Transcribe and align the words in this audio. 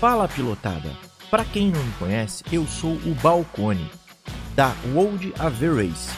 Fala 0.00 0.26
pilotada! 0.26 0.96
Para 1.30 1.44
quem 1.44 1.70
não 1.70 1.84
me 1.84 1.92
conhece, 1.98 2.42
eu 2.50 2.66
sou 2.66 2.92
o 2.92 3.14
Balcone 3.22 3.86
da 4.56 4.74
World 4.94 5.30
Average 5.38 6.08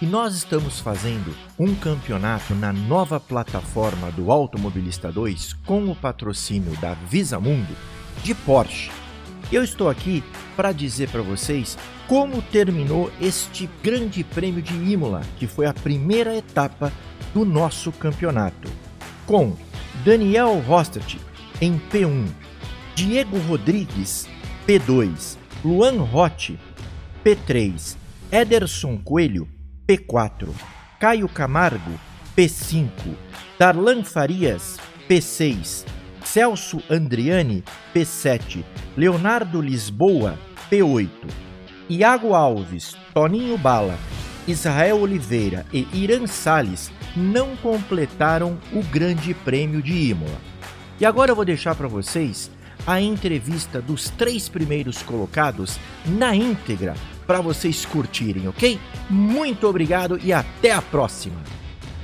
e 0.00 0.06
nós 0.06 0.36
estamos 0.36 0.78
fazendo 0.78 1.34
um 1.58 1.74
campeonato 1.74 2.54
na 2.54 2.72
nova 2.72 3.18
plataforma 3.18 4.12
do 4.12 4.30
Automobilista 4.30 5.10
2 5.10 5.54
com 5.66 5.90
o 5.90 5.96
patrocínio 5.96 6.80
da 6.80 6.94
Visa 6.94 7.40
Mundo 7.40 7.76
de 8.22 8.32
Porsche. 8.32 8.92
Eu 9.50 9.64
estou 9.64 9.90
aqui 9.90 10.22
para 10.54 10.70
dizer 10.70 11.08
para 11.10 11.22
vocês 11.22 11.76
como 12.06 12.40
terminou 12.42 13.10
este 13.20 13.68
Grande 13.82 14.22
Prêmio 14.22 14.62
de 14.62 14.72
Imola, 14.72 15.22
que 15.36 15.48
foi 15.48 15.66
a 15.66 15.74
primeira 15.74 16.36
etapa 16.36 16.92
do 17.34 17.44
nosso 17.44 17.90
campeonato, 17.90 18.70
com 19.26 19.56
Daniel 20.04 20.60
Rostert 20.60 21.16
em 21.60 21.76
P1, 21.90 22.28
Diego 23.04 23.36
Rodrigues 23.48 24.28
P2, 24.64 25.36
Luan 25.64 25.96
Rotti 26.04 26.56
P3, 27.24 27.96
Ederson 28.30 28.96
Coelho 28.96 29.48
P4, 29.88 30.48
Caio 31.00 31.28
Camargo, 31.28 31.98
P5, 32.36 32.88
Darlan 33.58 34.04
Farias, 34.04 34.78
P6, 35.08 35.84
Celso 36.24 36.80
Andriani, 36.88 37.64
P7, 37.92 38.64
Leonardo 38.96 39.60
Lisboa, 39.60 40.38
P8, 40.70 41.10
Iago 41.90 42.34
Alves, 42.34 42.96
Toninho 43.12 43.58
Bala, 43.58 43.98
Israel 44.46 45.00
Oliveira 45.00 45.66
e 45.72 45.88
Irã 45.92 46.24
Salles 46.28 46.88
não 47.16 47.56
completaram 47.56 48.56
o 48.72 48.80
Grande 48.80 49.34
Prêmio 49.34 49.82
de 49.82 50.10
Imola. 50.10 50.40
E 51.00 51.04
agora 51.04 51.32
eu 51.32 51.34
vou 51.34 51.44
deixar 51.44 51.74
para 51.74 51.88
vocês 51.88 52.48
a 52.86 53.00
entrevista 53.00 53.80
dos 53.80 54.10
três 54.10 54.48
primeiros 54.48 55.02
colocados 55.02 55.78
na 56.06 56.34
íntegra 56.34 56.94
para 57.26 57.40
vocês 57.40 57.84
curtirem, 57.84 58.48
ok? 58.48 58.78
Muito 59.08 59.66
obrigado 59.66 60.18
e 60.22 60.32
até 60.32 60.72
a 60.72 60.82
próxima. 60.82 61.40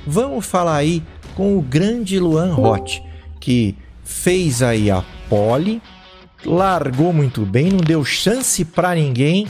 Vamos 0.07 0.45
falar 0.45 0.77
aí 0.77 1.03
com 1.35 1.57
o 1.57 1.61
grande 1.61 2.19
Luan 2.19 2.53
Roth, 2.53 3.01
que 3.39 3.75
fez 4.03 4.61
aí 4.61 4.89
a 4.89 5.03
pole, 5.29 5.81
largou 6.45 7.13
muito 7.13 7.45
bem, 7.45 7.69
não 7.69 7.79
deu 7.79 8.03
chance 8.03 8.63
para 8.65 8.95
ninguém, 8.95 9.47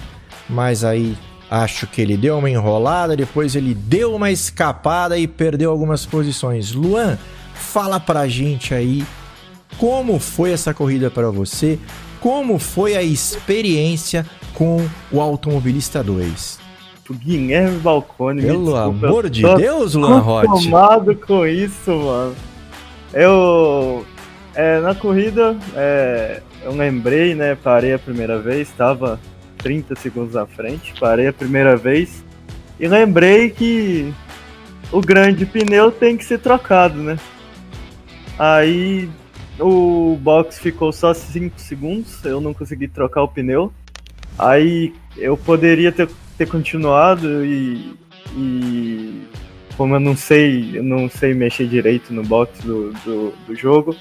mas 0.49 0.83
aí 0.83 1.17
acho 1.49 1.87
que 1.87 2.01
ele 2.01 2.17
deu 2.17 2.37
uma 2.37 2.49
enrolada, 2.49 3.15
depois 3.15 3.55
ele 3.55 3.73
deu 3.73 4.15
uma 4.15 4.29
escapada 4.31 5.17
e 5.17 5.27
perdeu 5.27 5.71
algumas 5.71 6.05
posições. 6.05 6.73
Luan, 6.73 7.17
fala 7.53 7.99
pra 7.99 8.27
gente 8.27 8.73
aí 8.73 9.05
como 9.77 10.19
foi 10.19 10.51
essa 10.51 10.73
corrida 10.73 11.09
para 11.09 11.29
você, 11.29 11.79
como 12.19 12.59
foi 12.59 12.95
a 12.95 13.03
experiência 13.03 14.25
com 14.53 14.85
o 15.11 15.21
Automobilista 15.21 16.03
2. 16.03 16.59
O 17.09 17.13
Guilherme 17.13 17.79
Balcone. 17.79 18.41
Pelo 18.41 18.65
desculpa, 18.65 19.07
amor 19.07 19.29
de 19.29 19.41
Deus, 19.41 19.95
Luan 19.95 20.19
Roth. 20.19 20.45
tomado 20.45 21.15
com 21.15 21.45
isso, 21.47 21.91
mano. 21.91 22.35
Eu. 23.11 24.05
É, 24.53 24.79
na 24.79 24.93
corrida, 24.93 25.57
é, 25.75 26.41
eu 26.63 26.71
lembrei, 26.71 27.33
né? 27.33 27.55
Parei 27.55 27.93
a 27.93 27.99
primeira 27.99 28.39
vez, 28.39 28.67
estava 28.67 29.19
30 29.57 29.95
segundos 29.95 30.35
à 30.35 30.45
frente, 30.45 30.93
parei 30.99 31.27
a 31.27 31.33
primeira 31.33 31.75
vez 31.75 32.23
e 32.79 32.87
lembrei 32.87 33.49
que 33.49 34.13
o 34.91 35.01
grande 35.01 35.45
pneu 35.45 35.91
tem 35.91 36.15
que 36.15 36.25
ser 36.25 36.39
trocado, 36.39 36.95
né? 37.01 37.17
Aí 38.37 39.09
o 39.59 40.17
box 40.21 40.59
ficou 40.59 40.91
só 40.91 41.13
5 41.13 41.59
segundos, 41.59 42.23
eu 42.23 42.39
não 42.39 42.53
consegui 42.53 42.87
trocar 42.87 43.23
o 43.23 43.27
pneu. 43.27 43.71
Aí 44.37 44.93
eu 45.17 45.35
poderia 45.35 45.91
ter, 45.91 46.09
ter 46.37 46.47
continuado 46.47 47.43
e, 47.43 47.93
e 48.35 49.23
como 49.75 49.95
eu 49.95 49.99
não 49.99 50.15
sei, 50.15 50.77
eu 50.77 50.83
não 50.83 51.09
sei 51.09 51.33
mexer 51.33 51.67
direito 51.67 52.13
no 52.13 52.23
box 52.23 52.61
do, 52.61 52.91
do, 53.05 53.33
do 53.47 53.55
jogo, 53.55 53.95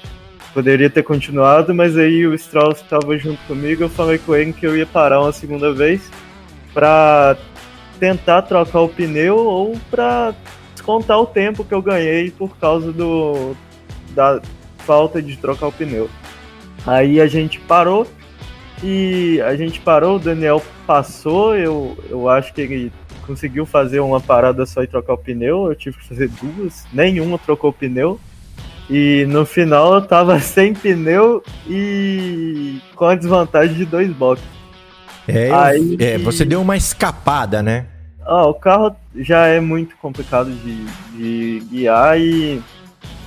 poderia 0.53 0.89
ter 0.89 1.03
continuado, 1.03 1.73
mas 1.73 1.97
aí 1.97 2.25
o 2.25 2.33
Strauss 2.33 2.81
estava 2.81 3.17
junto 3.17 3.39
comigo, 3.47 3.83
eu 3.83 3.89
falei 3.89 4.17
com 4.17 4.35
ele 4.35 4.53
que 4.53 4.65
eu 4.65 4.75
ia 4.75 4.85
parar 4.85 5.21
uma 5.21 5.31
segunda 5.31 5.73
vez 5.73 6.09
para 6.73 7.37
tentar 7.99 8.43
trocar 8.43 8.81
o 8.81 8.89
pneu 8.89 9.37
ou 9.37 9.77
para 9.91 10.33
descontar 10.73 11.19
o 11.19 11.25
tempo 11.25 11.63
que 11.65 11.73
eu 11.73 11.81
ganhei 11.81 12.31
por 12.31 12.57
causa 12.57 12.91
do 12.91 13.55
da 14.15 14.41
falta 14.89 15.21
de 15.21 15.37
trocar 15.37 15.67
o 15.67 15.71
pneu. 15.71 16.09
Aí 16.83 17.21
a 17.21 17.27
gente 17.27 17.59
parou 17.59 18.07
e 18.83 19.39
a 19.45 19.55
gente 19.55 19.79
parou, 19.79 20.15
o 20.15 20.19
Daniel 20.19 20.63
passou, 20.87 21.55
eu, 21.55 21.95
eu 22.09 22.27
acho 22.27 22.51
que 22.51 22.61
ele 22.61 22.91
conseguiu 23.27 23.67
fazer 23.67 23.99
uma 23.99 24.19
parada 24.19 24.65
só 24.65 24.81
e 24.81 24.87
trocar 24.87 25.13
o 25.13 25.17
pneu, 25.17 25.67
eu 25.67 25.75
tive 25.75 25.95
que 25.97 26.07
fazer 26.07 26.27
duas, 26.41 26.87
nenhuma 26.91 27.37
trocou 27.37 27.69
o 27.69 27.73
pneu. 27.73 28.19
E 28.89 29.25
no 29.27 29.45
final 29.45 29.93
eu 29.93 30.01
tava 30.01 30.39
sem 30.41 30.73
pneu 30.73 31.43
e 31.67 32.81
com 32.95 33.05
a 33.05 33.13
desvantagem 33.13 33.75
de 33.75 33.85
dois 33.85 34.11
boxes. 34.11 34.47
É, 35.27 35.51
Aí, 35.51 35.97
é, 35.99 36.17
você 36.17 36.43
deu 36.43 36.59
uma 36.59 36.75
escapada, 36.75 37.61
né? 37.61 37.85
Ah, 38.25 38.47
o 38.47 38.55
carro 38.55 38.95
já 39.15 39.45
é 39.45 39.59
muito 39.59 39.95
complicado 39.97 40.49
de, 40.49 40.85
de 41.15 41.59
guiar 41.69 42.19
e 42.19 42.59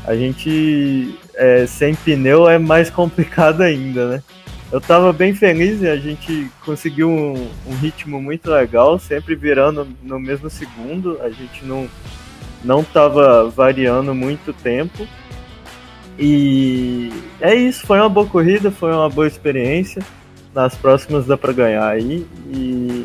a 0.05 0.17
gente 0.17 1.17
é, 1.35 1.67
sem 1.67 1.95
pneu 1.95 2.49
é 2.49 2.59
mais 2.59 2.91
complicado 2.91 3.63
ainda, 3.63 4.09
né? 4.09 4.23
eu 4.73 4.81
tava 4.81 5.13
bem 5.13 5.35
feliz 5.35 5.83
e 5.83 5.87
a 5.87 5.97
gente 5.97 6.51
conseguiu 6.65 7.11
um, 7.11 7.47
um, 7.67 7.75
ritmo 7.77 8.21
muito 8.23 8.51
legal, 8.51 8.99
sempre 8.99 9.35
virando 9.35 9.87
no 10.03 10.19
mesmo 10.19 10.49
segundo. 10.49 11.21
A 11.21 11.29
gente 11.29 11.63
não, 11.67 11.87
não 12.65 12.83
tava 12.83 13.51
variando 13.51 14.15
muito 14.15 14.55
tempo. 14.55 15.07
E 16.19 17.11
é 17.39 17.55
isso, 17.55 17.87
foi 17.87 17.99
uma 17.99 18.09
boa 18.09 18.27
corrida, 18.27 18.71
foi 18.71 18.93
uma 18.93 19.11
boa 19.11 19.27
experiência. 19.27 20.03
Nas 20.55 20.75
próximas 20.75 21.27
dá 21.27 21.37
para 21.37 21.53
ganhar 21.53 21.87
aí. 21.87 22.27
E 22.49 23.05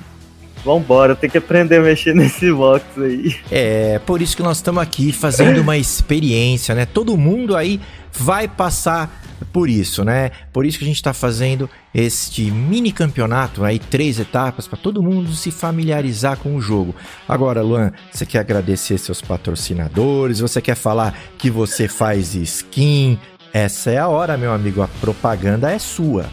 Vambora, 0.68 1.16
tem 1.16 1.30
que 1.30 1.38
aprender 1.38 1.78
a 1.78 1.82
mexer 1.82 2.14
nesse 2.14 2.52
box 2.52 2.84
aí. 2.98 3.34
É, 3.50 4.00
por 4.00 4.22
isso 4.22 4.36
que 4.36 4.44
nós 4.44 4.58
estamos 4.58 4.84
aqui 4.84 5.14
fazendo 5.14 5.62
uma 5.62 5.78
experiência, 5.78 6.76
né? 6.76 6.86
Todo 6.86 7.16
mundo 7.16 7.56
aí 7.56 7.80
vai 8.12 8.50
passar 8.50 9.24
por 9.54 9.70
isso, 9.70 10.04
né? 10.04 10.32
Por 10.52 10.66
isso 10.66 10.78
que 10.78 10.84
a 10.84 10.88
gente 10.88 10.98
está 10.98 11.14
fazendo 11.14 11.70
este 11.96 12.52
mini 12.52 12.92
campeonato 12.92 13.64
aí, 13.64 13.80
três 13.80 14.20
etapas, 14.20 14.68
para 14.68 14.78
todo 14.78 15.02
mundo 15.02 15.32
se 15.32 15.52
familiarizar 15.52 16.36
com 16.38 16.54
o 16.54 16.60
jogo. 16.62 16.94
Agora, 17.30 17.62
Luan, 17.62 17.94
você 18.12 18.26
quer 18.26 18.40
agradecer 18.40 18.98
seus 18.98 19.22
patrocinadores? 19.22 20.42
Você 20.42 20.62
quer 20.62 20.76
falar 20.76 21.18
que 21.38 21.50
você 21.50 21.88
faz 21.88 22.36
skin? 22.36 23.18
Essa 23.54 23.92
é 23.92 23.98
a 24.00 24.10
hora, 24.10 24.38
meu 24.38 24.52
amigo. 24.52 24.82
A 24.82 24.88
propaganda 25.00 25.72
é 25.72 25.80
sua 25.80 26.26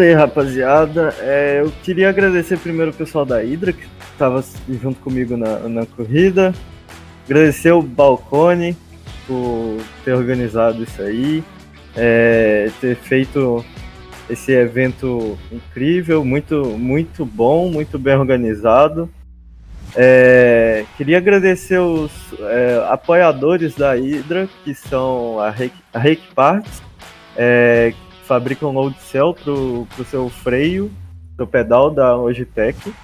aí, 0.00 0.12
rapaziada. 0.14 1.14
É, 1.20 1.60
eu 1.60 1.72
queria 1.82 2.08
agradecer 2.08 2.58
primeiro 2.58 2.90
o 2.90 2.94
pessoal 2.94 3.24
da 3.24 3.38
Hydra, 3.40 3.72
que 3.72 3.84
estava 4.12 4.42
junto 4.80 5.00
comigo 5.00 5.36
na, 5.36 5.58
na 5.68 5.86
corrida. 5.86 6.54
Agradecer 7.24 7.72
o 7.72 7.82
Balcone 7.82 8.76
por 9.26 9.78
ter 10.04 10.12
organizado 10.14 10.82
isso 10.82 11.00
aí, 11.02 11.44
é, 11.96 12.70
ter 12.80 12.96
feito 12.96 13.64
esse 14.28 14.52
evento 14.52 15.38
incrível, 15.50 16.24
muito, 16.24 16.64
muito 16.78 17.24
bom, 17.24 17.68
muito 17.70 17.98
bem 17.98 18.16
organizado. 18.16 19.10
É, 19.94 20.84
queria 20.96 21.18
agradecer 21.18 21.78
os 21.78 22.10
é, 22.40 22.86
apoiadores 22.88 23.74
da 23.74 23.94
Hydra, 23.94 24.48
que 24.64 24.74
são 24.74 25.38
a 25.38 25.50
Reiki, 25.50 25.76
a 25.92 25.98
Reiki 25.98 26.34
Parts, 26.34 26.82
é, 27.36 27.92
fabrica 28.32 28.66
um 28.66 28.72
load 28.72 28.96
cell 28.98 29.34
pro, 29.34 29.86
pro 29.94 30.04
seu 30.06 30.30
freio, 30.30 30.90
do 31.36 31.46
pedal 31.46 31.90
da 31.90 32.16
Logitech. 32.16 32.94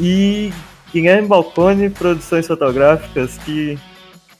E 0.00 0.52
Guilherme 0.92 1.28
Balcone, 1.28 1.90
produções 1.90 2.44
fotográficas, 2.44 3.38
que 3.38 3.78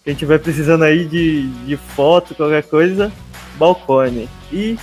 quem 0.05 0.17
tiver 0.17 0.39
precisando 0.41 0.83
aí 0.83 1.05
de, 1.05 1.47
de 1.67 1.77
foto, 1.77 2.35
qualquer 2.35 2.65
coisa, 2.65 3.13
Balcone. 3.57 4.29
E 4.53 4.77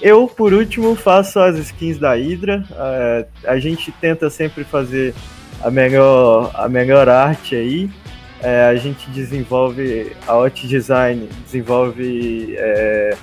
eu, 0.00 0.28
por 0.28 0.52
último, 0.52 0.94
faço 0.94 1.40
as 1.40 1.56
skins 1.58 1.98
da 1.98 2.14
Hydra. 2.14 2.64
É, 2.70 3.26
a 3.46 3.58
gente 3.58 3.90
tenta 3.90 4.30
sempre 4.30 4.62
fazer 4.62 5.12
a 5.60 5.72
melhor, 5.72 6.52
a 6.54 6.68
melhor 6.68 7.08
arte 7.08 7.56
aí. 7.56 7.90
É, 8.40 8.66
a 8.66 8.76
gente 8.76 9.10
desenvolve 9.10 10.12
a 10.24 10.34
art 10.34 10.64
design, 10.64 11.28
desenvolve 11.44 12.54
é, 12.56 13.16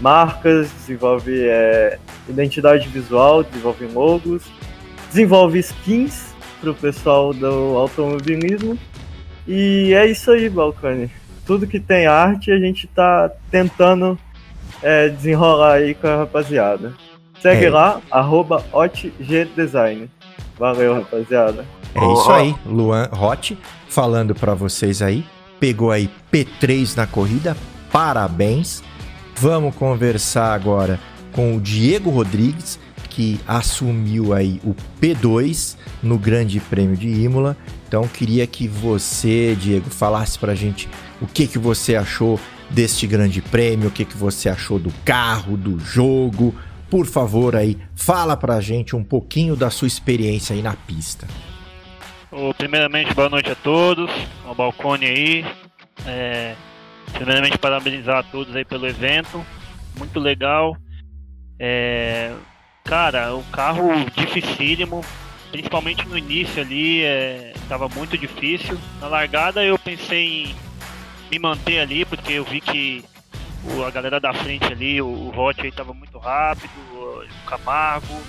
marcas, 0.00 0.70
desenvolve 0.72 1.46
é, 1.48 1.98
identidade 2.28 2.88
visual, 2.88 3.42
desenvolve 3.42 3.86
logos, 3.86 4.42
desenvolve 5.08 5.58
skins 5.58 6.34
para 6.60 6.70
o 6.70 6.74
pessoal 6.74 7.32
do 7.32 7.76
automobilismo. 7.76 8.78
E 9.46 9.94
é 9.94 10.06
isso 10.06 10.30
aí, 10.30 10.48
Balcani. 10.48 11.10
Tudo 11.46 11.66
que 11.66 11.78
tem 11.78 12.06
arte, 12.06 12.50
a 12.50 12.58
gente 12.58 12.86
está 12.86 13.30
tentando 13.50 14.18
é, 14.82 15.08
desenrolar 15.08 15.74
aí 15.74 15.94
com 15.94 16.08
a 16.08 16.16
rapaziada. 16.16 16.92
Segue 17.40 17.66
é. 17.66 17.70
lá, 17.70 18.00
arroba 18.10 18.64
OtGDesign. 18.72 20.10
Valeu, 20.58 20.94
rapaziada. 20.94 21.64
É 21.94 22.12
isso 22.12 22.30
aí, 22.30 22.54
Luan 22.66 23.08
Hot 23.12 23.56
falando 23.88 24.34
para 24.34 24.54
vocês 24.54 25.00
aí. 25.00 25.24
Pegou 25.58 25.90
aí 25.90 26.10
P3 26.30 26.96
na 26.96 27.06
corrida, 27.06 27.56
parabéns. 27.90 28.82
Vamos 29.38 29.74
conversar 29.74 30.54
agora 30.54 30.98
com 31.32 31.56
o 31.56 31.60
Diego 31.60 32.08
Rodrigues, 32.08 32.80
que 33.10 33.38
assumiu 33.46 34.32
aí 34.32 34.58
o 34.64 34.74
P2 35.00 35.76
no 36.02 36.18
Grande 36.18 36.58
Prêmio 36.58 36.96
de 36.96 37.08
Imola. 37.08 37.54
Então 37.86 38.08
queria 38.08 38.46
que 38.46 38.66
você, 38.66 39.54
Diego, 39.54 39.90
falasse 39.90 40.38
pra 40.38 40.54
gente 40.54 40.88
o 41.20 41.26
que 41.26 41.46
que 41.46 41.58
você 41.58 41.96
achou 41.96 42.40
deste 42.70 43.06
Grande 43.06 43.42
Prêmio, 43.42 43.88
o 43.88 43.92
que 43.92 44.06
que 44.06 44.16
você 44.16 44.48
achou 44.48 44.78
do 44.78 44.92
carro, 45.04 45.54
do 45.54 45.78
jogo. 45.78 46.54
Por 46.90 47.04
favor 47.04 47.54
aí, 47.54 47.76
fala 47.94 48.38
pra 48.38 48.58
gente 48.60 48.96
um 48.96 49.04
pouquinho 49.04 49.54
da 49.54 49.68
sua 49.68 49.86
experiência 49.86 50.54
aí 50.54 50.62
na 50.62 50.72
pista. 50.72 51.26
primeiramente, 52.56 53.12
boa 53.12 53.28
noite 53.28 53.50
a 53.50 53.54
todos, 53.54 54.10
ao 54.46 54.54
balcone 54.54 55.04
aí. 55.04 55.44
É, 56.06 56.54
primeiramente, 57.12 57.58
parabenizar 57.58 58.18
a 58.18 58.22
todos 58.22 58.54
aí 58.54 58.64
pelo 58.64 58.86
evento, 58.86 59.44
muito 59.98 60.18
legal. 60.20 60.76
É, 61.58 62.34
Cara, 62.86 63.34
o 63.34 63.42
carro 63.50 63.88
dificílimo, 64.14 65.04
principalmente 65.50 66.06
no 66.06 66.16
início 66.16 66.62
ali, 66.62 67.00
estava 67.52 67.86
é, 67.86 67.88
muito 67.88 68.16
difícil. 68.16 68.78
Na 69.00 69.08
largada 69.08 69.64
eu 69.64 69.76
pensei 69.76 70.44
em 70.44 70.54
me 71.32 71.38
manter 71.40 71.80
ali, 71.80 72.04
porque 72.04 72.34
eu 72.34 72.44
vi 72.44 72.60
que 72.60 73.04
o, 73.64 73.82
a 73.82 73.90
galera 73.90 74.20
da 74.20 74.32
frente 74.32 74.66
ali, 74.66 75.02
o, 75.02 75.06
o 75.06 75.36
Hot 75.36 75.60
aí 75.60 75.72
tava 75.72 75.92
muito 75.92 76.16
rápido, 76.16 76.70
o, 76.92 77.24
Camargo. 77.44 78.22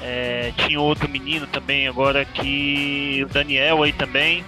É, 0.00 0.52
tinha 0.58 0.80
outro 0.80 1.08
menino 1.08 1.48
também 1.48 1.88
agora 1.88 2.24
que. 2.24 3.24
O 3.28 3.32
Daniel 3.32 3.82
aí 3.82 3.92
também. 3.92 4.44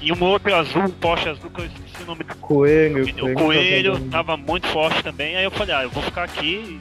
E 0.00 0.12
um 0.12 0.20
outro 0.24 0.52
azul, 0.56 0.82
um 0.82 0.90
Porsche 0.90 1.28
azul, 1.28 1.50
que 1.50 1.60
eu 1.60 1.70
o 2.02 2.06
nome 2.06 2.24
do 2.24 2.34
Coelho. 2.36 3.04
O 3.04 3.12
Coelho, 3.12 3.32
o 3.32 3.34
Coelho 3.34 4.00
tava 4.10 4.36
muito 4.36 4.66
forte 4.68 5.02
também. 5.02 5.36
Aí 5.36 5.44
eu 5.44 5.50
falei, 5.50 5.74
ah, 5.74 5.82
eu 5.82 5.90
vou 5.90 6.02
ficar 6.02 6.24
aqui 6.24 6.80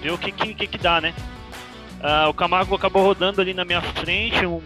ver 0.00 0.12
o 0.12 0.18
que 0.18 0.30
que, 0.32 0.54
que, 0.54 0.66
que 0.66 0.78
dá, 0.78 1.00
né? 1.00 1.14
Uh, 2.00 2.28
o 2.28 2.34
Camargo 2.34 2.74
acabou 2.74 3.02
rodando 3.02 3.40
ali 3.40 3.52
na 3.52 3.64
minha 3.64 3.82
frente 3.82 4.46
um, 4.46 4.62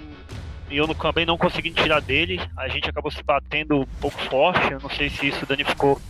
e 0.71 0.77
eu 0.77 0.87
não, 0.87 0.93
acabei 0.93 1.25
não 1.25 1.39
conseguindo 1.39 1.81
tirar 1.83 2.01
dele. 2.01 2.41
A 2.57 2.69
gente 2.69 2.89
acabou 2.89 3.11
se 3.11 3.23
batendo 3.23 3.81
um 3.81 3.87
pouco 4.01 4.21
forte. 4.23 4.73
Eu 4.73 4.81
não 4.81 4.91
sei 4.91 5.11
se 5.11 5.29
isso 5.29 5.47
danificou. 5.47 6.01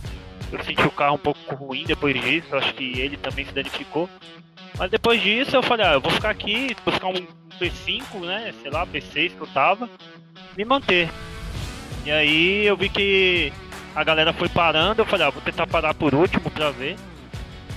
Eu 0.51 0.63
senti 0.63 0.85
o 0.85 0.91
carro 0.91 1.15
um 1.15 1.19
pouco 1.19 1.55
ruim 1.55 1.83
depois 1.85 2.19
disso. 2.21 2.47
Eu 2.51 2.59
acho 2.59 2.73
que 2.73 2.99
ele 2.99 3.17
também 3.17 3.45
se 3.45 3.53
danificou. 3.53 4.09
Mas 4.77 4.89
depois 4.89 5.21
disso 5.21 5.55
eu 5.55 5.63
falei, 5.63 5.85
ah, 5.85 5.93
eu 5.93 6.01
vou 6.01 6.11
ficar 6.11 6.29
aqui, 6.29 6.75
buscar 6.85 7.07
um 7.07 7.27
P5, 7.59 8.25
né? 8.25 8.53
Sei 8.61 8.71
lá, 8.71 8.85
P6 8.87 9.31
que 9.35 9.41
eu 9.41 9.47
tava, 9.47 9.89
me 10.57 10.65
manter. 10.65 11.09
E 12.05 12.11
aí 12.11 12.65
eu 12.65 12.75
vi 12.75 12.89
que 12.89 13.53
a 13.95 14.03
galera 14.03 14.33
foi 14.33 14.49
parando, 14.49 15.01
eu 15.01 15.05
falei, 15.05 15.27
ah, 15.27 15.29
vou 15.29 15.41
tentar 15.41 15.67
parar 15.67 15.93
por 15.93 16.13
último 16.13 16.49
pra 16.51 16.71
ver. 16.71 16.97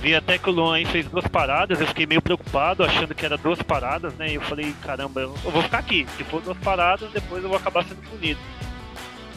Vi 0.01 0.13
até 0.13 0.37
que 0.37 0.49
o 0.49 0.53
Luan 0.53 0.83
fez 0.85 1.07
duas 1.07 1.27
paradas, 1.27 1.79
eu 1.79 1.87
fiquei 1.87 2.05
meio 2.05 2.21
preocupado, 2.21 2.83
achando 2.83 3.15
que 3.15 3.25
era 3.25 3.37
duas 3.37 3.61
paradas, 3.61 4.13
né? 4.13 4.29
E 4.29 4.35
eu 4.35 4.41
falei, 4.41 4.73
caramba, 4.81 5.21
eu 5.21 5.33
vou 5.33 5.61
ficar 5.63 5.79
aqui. 5.79 6.05
Se 6.17 6.23
for 6.23 6.41
duas 6.41 6.57
paradas, 6.57 7.09
depois 7.11 7.41
eu 7.43 7.49
vou 7.49 7.57
acabar 7.57 7.83
sendo 7.83 8.01
punido. 8.01 8.39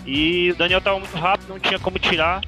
E 0.06 0.50
o 0.50 0.56
Daniel 0.56 0.80
tava 0.80 0.98
muito 0.98 1.16
rápido, 1.16 1.48
não 1.48 1.58
tinha 1.58 1.78
como 1.78 1.98
tirar. 1.98 2.42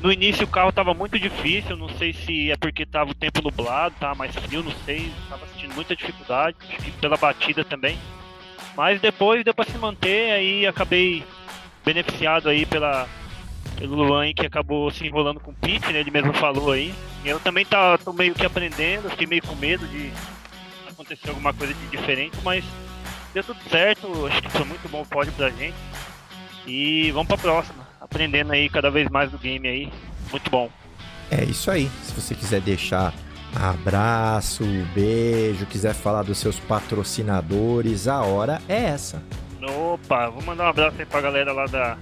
No 0.00 0.12
início 0.12 0.44
o 0.44 0.48
carro 0.50 0.72
tava 0.72 0.92
muito 0.94 1.18
difícil, 1.18 1.76
não 1.76 1.88
sei 1.88 2.12
se 2.12 2.50
é 2.50 2.56
porque 2.56 2.84
tava 2.84 3.10
o 3.10 3.14
tempo 3.14 3.40
nublado, 3.40 3.94
tava 3.98 4.14
mais 4.14 4.34
frio, 4.34 4.62
não 4.62 4.72
sei, 4.84 5.12
tava 5.28 5.46
sentindo 5.46 5.74
muita 5.74 5.94
dificuldade, 5.94 6.56
pela 7.00 7.16
batida 7.16 7.64
também. 7.64 7.96
Mas 8.76 9.00
depois 9.00 9.44
deu 9.44 9.54
pra 9.54 9.64
se 9.64 9.78
manter, 9.78 10.32
aí 10.32 10.66
acabei 10.66 11.24
beneficiado 11.84 12.48
aí 12.48 12.64
pela, 12.66 13.08
pelo 13.78 13.96
Luan 13.96 14.32
que 14.32 14.46
acabou 14.46 14.90
se 14.90 15.06
enrolando 15.06 15.40
com 15.40 15.50
o 15.50 15.54
Pete, 15.54 15.92
né? 15.92 16.00
Ele 16.00 16.10
mesmo 16.10 16.32
falou 16.34 16.72
aí. 16.72 16.94
Eu 17.24 17.38
também 17.40 17.64
tá, 17.64 17.98
tô 17.98 18.12
meio 18.12 18.34
que 18.34 18.44
aprendendo, 18.44 19.10
fiquei 19.10 19.26
meio 19.26 19.42
com 19.42 19.54
medo 19.56 19.86
de 19.86 20.12
acontecer 20.88 21.28
alguma 21.28 21.52
coisa 21.52 21.74
de 21.74 21.86
diferente, 21.86 22.36
mas 22.42 22.64
deu 23.34 23.42
tudo 23.42 23.60
certo, 23.70 24.26
acho 24.26 24.42
que 24.42 24.50
foi 24.50 24.64
muito 24.64 24.88
bom 24.88 25.02
o 25.02 25.06
pódio 25.06 25.32
pra 25.32 25.50
gente. 25.50 25.76
E 26.66 27.10
vamos 27.10 27.28
pra 27.28 27.36
próxima, 27.36 27.86
aprendendo 28.00 28.52
aí 28.52 28.68
cada 28.68 28.90
vez 28.90 29.08
mais 29.08 29.30
do 29.30 29.38
game 29.38 29.66
aí, 29.66 29.92
muito 30.30 30.50
bom. 30.50 30.70
É 31.30 31.44
isso 31.44 31.70
aí, 31.70 31.90
se 32.04 32.12
você 32.12 32.34
quiser 32.34 32.60
deixar 32.60 33.12
abraço, 33.54 34.64
beijo, 34.94 35.66
quiser 35.66 35.94
falar 35.94 36.22
dos 36.22 36.38
seus 36.38 36.58
patrocinadores, 36.58 38.06
a 38.06 38.22
hora 38.22 38.62
é 38.68 38.84
essa. 38.84 39.22
Opa, 39.68 40.28
vou 40.30 40.42
mandar 40.42 40.64
um 40.64 40.68
abraço 40.68 40.96
aí 40.98 41.06
pra 41.06 41.20
galera 41.20 41.52
lá 41.52 41.66
da 41.66 41.98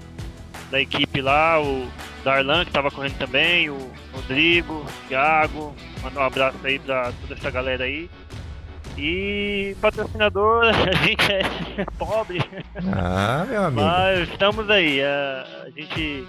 da 0.71 0.81
equipe 0.81 1.21
lá, 1.21 1.61
o 1.61 1.87
Darlan 2.25 2.65
que 2.65 2.71
tava 2.71 2.91
correndo 2.91 3.19
também, 3.19 3.69
o 3.69 3.91
Rodrigo, 4.13 4.75
o 4.75 5.09
Thiago, 5.09 5.75
mandar 6.03 6.21
um 6.21 6.25
abraço 6.25 6.59
aí 6.63 6.79
pra 6.79 7.13
toda 7.21 7.35
essa 7.35 7.51
galera 7.51 7.85
aí. 7.85 8.09
E 8.97 9.77
patrocinador, 9.81 10.65
a 10.69 11.07
gente 11.07 11.33
é 11.33 11.85
pobre. 11.99 12.41
Ah, 12.95 13.45
meu 13.49 13.65
amigo. 13.65 13.83
Mas 13.83 14.29
estamos 14.29 14.69
aí, 14.71 15.03
a, 15.03 15.47
a 15.65 15.71
gente 15.71 16.27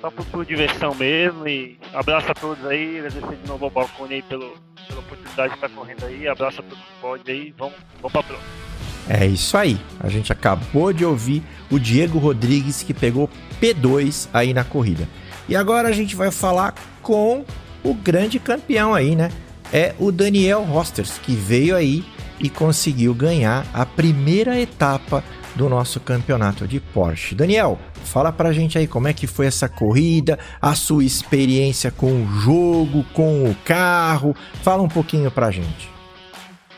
só 0.00 0.10
por, 0.10 0.24
por, 0.26 0.44
diversão 0.44 0.94
mesmo. 0.94 1.46
E 1.46 1.78
abraço 1.92 2.30
a 2.30 2.34
todos 2.34 2.64
aí, 2.66 2.98
agradecer 2.98 3.36
de 3.36 3.48
novo 3.48 3.66
ao 3.66 3.70
Balcone 3.70 4.14
aí 4.14 4.22
pelo, 4.22 4.54
pela 4.86 5.00
oportunidade 5.00 5.50
de 5.50 5.54
estar 5.56 5.68
correndo 5.68 6.06
aí. 6.06 6.26
Abraço 6.26 6.60
a 6.60 6.64
todos 6.64 6.78
que 6.78 7.00
pode 7.00 7.30
aí, 7.30 7.54
vamos, 7.56 7.74
vamos 8.00 8.12
pra 8.12 8.22
próxima. 8.22 8.75
É 9.08 9.26
isso 9.26 9.56
aí. 9.56 9.78
A 10.00 10.08
gente 10.08 10.32
acabou 10.32 10.92
de 10.92 11.04
ouvir 11.04 11.42
o 11.70 11.78
Diego 11.78 12.18
Rodrigues 12.18 12.82
que 12.82 12.92
pegou 12.92 13.30
P2 13.60 14.28
aí 14.32 14.52
na 14.52 14.64
corrida. 14.64 15.08
E 15.48 15.54
agora 15.54 15.88
a 15.88 15.92
gente 15.92 16.16
vai 16.16 16.30
falar 16.30 16.74
com 17.02 17.44
o 17.84 17.94
grande 17.94 18.38
campeão 18.38 18.94
aí, 18.94 19.14
né? 19.14 19.30
É 19.72 19.94
o 19.98 20.10
Daniel 20.10 20.62
Rosters, 20.62 21.18
que 21.18 21.34
veio 21.34 21.76
aí 21.76 22.04
e 22.40 22.50
conseguiu 22.50 23.14
ganhar 23.14 23.66
a 23.72 23.86
primeira 23.86 24.58
etapa 24.60 25.22
do 25.54 25.68
nosso 25.68 25.98
campeonato 26.00 26.68
de 26.68 26.78
Porsche. 26.78 27.34
Daniel, 27.34 27.78
fala 28.04 28.30
pra 28.30 28.52
gente 28.52 28.76
aí 28.76 28.86
como 28.86 29.08
é 29.08 29.12
que 29.12 29.26
foi 29.26 29.46
essa 29.46 29.68
corrida, 29.68 30.38
a 30.60 30.74
sua 30.74 31.04
experiência 31.04 31.90
com 31.90 32.22
o 32.22 32.26
jogo, 32.40 33.04
com 33.14 33.44
o 33.50 33.54
carro. 33.64 34.34
Fala 34.62 34.82
um 34.82 34.88
pouquinho 34.88 35.30
pra 35.30 35.50
gente. 35.50 35.88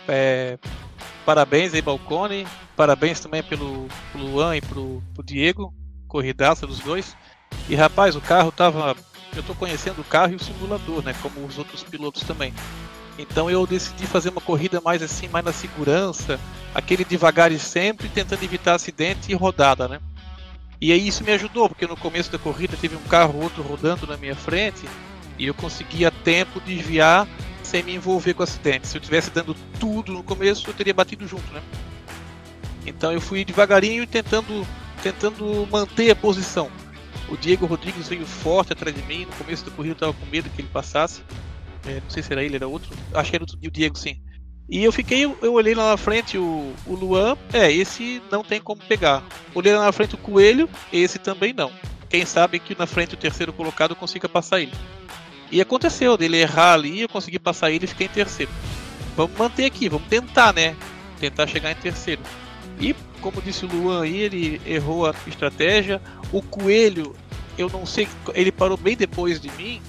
É, 0.06 0.58
parabéns 1.28 1.74
aí, 1.74 1.82
Balcone. 1.82 2.46
Parabéns 2.74 3.20
também 3.20 3.42
pelo, 3.42 3.86
pelo 4.12 4.30
Luan 4.30 4.56
e 4.56 4.62
pro, 4.62 5.02
pro 5.12 5.22
Diego. 5.22 5.74
Corridaça 6.06 6.66
dos 6.66 6.80
dois. 6.80 7.14
E 7.68 7.74
rapaz, 7.74 8.16
o 8.16 8.20
carro 8.22 8.50
tava. 8.50 8.96
Eu 9.36 9.42
tô 9.42 9.54
conhecendo 9.54 10.00
o 10.00 10.04
carro 10.04 10.32
e 10.32 10.36
o 10.36 10.42
simulador, 10.42 11.04
né? 11.04 11.14
Como 11.20 11.44
os 11.44 11.58
outros 11.58 11.82
pilotos 11.82 12.22
também. 12.22 12.54
Então 13.18 13.50
eu 13.50 13.66
decidi 13.66 14.06
fazer 14.06 14.30
uma 14.30 14.40
corrida 14.40 14.80
mais 14.80 15.02
assim, 15.02 15.28
mais 15.28 15.44
na 15.44 15.52
segurança, 15.52 16.40
aquele 16.74 17.04
devagar 17.04 17.52
e 17.52 17.58
sempre, 17.58 18.08
tentando 18.08 18.42
evitar 18.42 18.76
acidente 18.76 19.30
e 19.30 19.34
rodada, 19.34 19.86
né? 19.86 20.00
E 20.80 20.92
aí 20.92 21.06
isso 21.06 21.24
me 21.24 21.32
ajudou, 21.32 21.68
porque 21.68 21.86
no 21.86 21.96
começo 21.96 22.32
da 22.32 22.38
corrida 22.38 22.74
teve 22.80 22.96
um 22.96 23.02
carro 23.02 23.34
ou 23.36 23.42
outro 23.42 23.62
rodando 23.62 24.06
na 24.06 24.16
minha 24.16 24.36
frente 24.36 24.88
e 25.38 25.46
eu 25.46 25.52
conseguia 25.52 26.08
a 26.08 26.10
tempo 26.10 26.58
desviar 26.60 27.28
sem 27.68 27.82
me 27.82 27.94
envolver 27.94 28.34
com 28.34 28.40
o 28.40 28.44
acidente. 28.44 28.88
Se 28.88 28.96
eu 28.96 29.00
tivesse 29.00 29.30
dando 29.30 29.54
tudo 29.78 30.12
no 30.12 30.22
começo, 30.22 30.68
eu 30.68 30.74
teria 30.74 30.94
batido 30.94 31.26
junto, 31.26 31.52
né? 31.52 31.62
Então 32.86 33.12
eu 33.12 33.20
fui 33.20 33.44
devagarinho 33.44 34.06
tentando, 34.06 34.66
tentando 35.02 35.68
manter 35.70 36.10
a 36.10 36.16
posição. 36.16 36.70
O 37.28 37.36
Diego 37.36 37.66
Rodrigues 37.66 38.08
veio 38.08 38.24
forte 38.24 38.72
atrás 38.72 38.96
de 38.96 39.02
mim. 39.02 39.26
No 39.26 39.32
começo 39.32 39.64
da 39.66 39.70
corrida 39.70 39.92
eu 39.92 39.96
estava 39.96 40.12
com 40.14 40.26
medo 40.26 40.48
que 40.48 40.62
ele 40.62 40.68
passasse. 40.72 41.22
É, 41.86 42.00
não 42.00 42.08
sei 42.08 42.22
se 42.22 42.32
era 42.32 42.42
ele, 42.42 42.56
era 42.56 42.66
outro. 42.66 42.88
Acho 43.12 43.30
que 43.30 43.36
era 43.36 43.44
o 43.44 43.70
Diego, 43.70 43.98
sim. 43.98 44.18
E 44.68 44.82
eu 44.82 44.92
fiquei, 44.92 45.24
eu 45.24 45.52
olhei 45.52 45.74
lá 45.74 45.90
na 45.90 45.96
frente 45.96 46.36
o, 46.36 46.74
o 46.86 46.94
Luan, 46.94 47.36
é, 47.52 47.72
esse 47.72 48.22
não 48.30 48.42
tem 48.42 48.60
como 48.60 48.82
pegar. 48.82 49.24
Olhei 49.54 49.74
lá 49.74 49.86
na 49.86 49.92
frente 49.92 50.14
o 50.14 50.18
Coelho, 50.18 50.68
esse 50.92 51.18
também 51.18 51.52
não. 51.52 51.70
Quem 52.08 52.24
sabe 52.24 52.58
que 52.58 52.78
na 52.78 52.86
frente 52.86 53.14
o 53.14 53.18
terceiro 53.18 53.52
colocado 53.52 53.94
consiga 53.94 54.28
passar 54.28 54.60
ele. 54.60 54.72
E 55.50 55.60
aconteceu 55.60 56.16
dele 56.16 56.38
errar 56.38 56.74
ali, 56.74 57.00
eu 57.00 57.08
consegui 57.08 57.38
passar 57.38 57.70
ele 57.70 57.84
e 57.84 57.88
fiquei 57.88 58.06
em 58.06 58.10
terceiro. 58.10 58.52
Vamos 59.16 59.36
manter 59.36 59.64
aqui, 59.64 59.88
vamos 59.88 60.06
tentar, 60.08 60.52
né? 60.52 60.76
Tentar 61.18 61.46
chegar 61.46 61.72
em 61.72 61.76
terceiro. 61.76 62.22
E, 62.80 62.94
como 63.20 63.42
disse 63.42 63.64
o 63.64 63.68
Luan 63.68 64.02
aí, 64.02 64.16
ele 64.18 64.60
errou 64.66 65.06
a 65.06 65.14
estratégia. 65.26 66.00
O 66.30 66.42
Coelho, 66.42 67.16
eu 67.56 67.68
não 67.68 67.84
sei, 67.84 68.06
ele 68.34 68.52
parou 68.52 68.76
bem 68.76 68.96
depois 68.96 69.40
de 69.40 69.50
mim. 69.52 69.80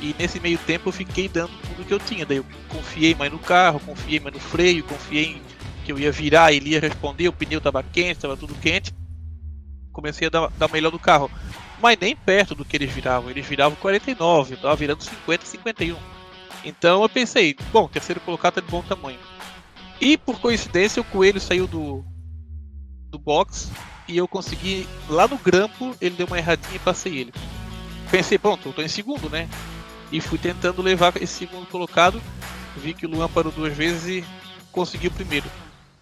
E 0.00 0.14
nesse 0.18 0.40
meio 0.40 0.56
tempo 0.58 0.88
eu 0.88 0.92
fiquei 0.92 1.28
dando 1.28 1.50
tudo 1.68 1.86
que 1.86 1.92
eu 1.92 1.98
tinha. 1.98 2.24
Daí 2.24 2.38
eu 2.38 2.46
confiei 2.68 3.14
mais 3.14 3.30
no 3.30 3.38
carro, 3.38 3.80
confiei 3.80 4.18
mais 4.18 4.34
no 4.34 4.40
freio, 4.40 4.82
confiei 4.84 5.42
que 5.84 5.92
eu 5.92 5.98
ia 5.98 6.10
virar, 6.10 6.52
ele 6.52 6.70
ia 6.70 6.80
responder, 6.80 7.28
o 7.28 7.32
pneu 7.32 7.58
estava 7.58 7.82
quente, 7.82 8.12
estava 8.12 8.36
tudo 8.36 8.54
quente. 8.54 8.94
Comecei 9.92 10.28
a 10.28 10.30
dar, 10.30 10.48
dar 10.58 10.70
melhor 10.70 10.90
do 10.90 10.98
carro. 10.98 11.30
Mas 11.80 11.98
nem 11.98 12.14
perto 12.14 12.54
do 12.54 12.64
que 12.64 12.76
eles 12.76 12.92
viravam. 12.92 13.30
Eles 13.30 13.46
viravam 13.46 13.76
49, 13.76 14.54
eu 14.54 14.58
tava 14.58 14.76
virando 14.76 15.02
50, 15.02 15.46
51. 15.46 15.96
Então 16.64 17.02
eu 17.02 17.08
pensei, 17.08 17.56
bom, 17.72 17.88
terceiro 17.88 18.20
colocado 18.20 18.54
tá 18.54 18.60
de 18.60 18.68
bom 18.68 18.82
tamanho. 18.82 19.18
E 20.00 20.16
por 20.16 20.40
coincidência 20.40 21.00
o 21.00 21.04
coelho 21.04 21.40
saiu 21.40 21.66
do, 21.66 22.04
do 23.08 23.18
box 23.18 23.70
e 24.08 24.16
eu 24.16 24.26
consegui 24.26 24.86
lá 25.08 25.28
no 25.28 25.38
grampo, 25.38 25.94
ele 26.00 26.16
deu 26.16 26.26
uma 26.26 26.38
erradinha 26.38 26.76
e 26.76 26.80
passei 26.80 27.18
ele. 27.18 27.32
Pensei, 28.10 28.38
pronto, 28.38 28.68
eu 28.68 28.72
tô 28.72 28.82
em 28.82 28.88
segundo, 28.88 29.30
né? 29.30 29.48
E 30.10 30.20
fui 30.20 30.38
tentando 30.38 30.82
levar 30.82 31.16
esse 31.16 31.32
segundo 31.32 31.66
colocado. 31.66 32.20
Vi 32.76 32.92
que 32.92 33.06
o 33.06 33.08
Luan 33.08 33.28
parou 33.28 33.52
duas 33.52 33.72
vezes 33.72 34.24
e 34.24 34.24
conseguiu 34.72 35.10
o 35.10 35.14
primeiro. 35.14 35.48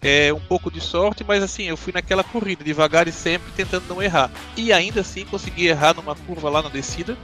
É 0.01 0.31
um 0.33 0.39
pouco 0.39 0.71
de 0.71 0.79
sorte, 0.79 1.25
mas 1.27 1.43
assim, 1.43 1.63
eu 1.63 1.75
fui 1.75 1.91
naquela 1.91 2.23
corrida, 2.23 2.63
devagar 2.63 3.07
e 3.07 3.11
sempre 3.11 3.51
tentando 3.51 3.83
não 3.89 4.01
errar. 4.01 4.31
E 4.55 4.71
ainda 4.71 5.01
assim 5.01 5.25
consegui 5.25 5.67
errar 5.67 5.93
numa 5.93 6.15
curva 6.15 6.49
lá 6.49 6.61
na 6.61 6.69
descida, 6.69 7.17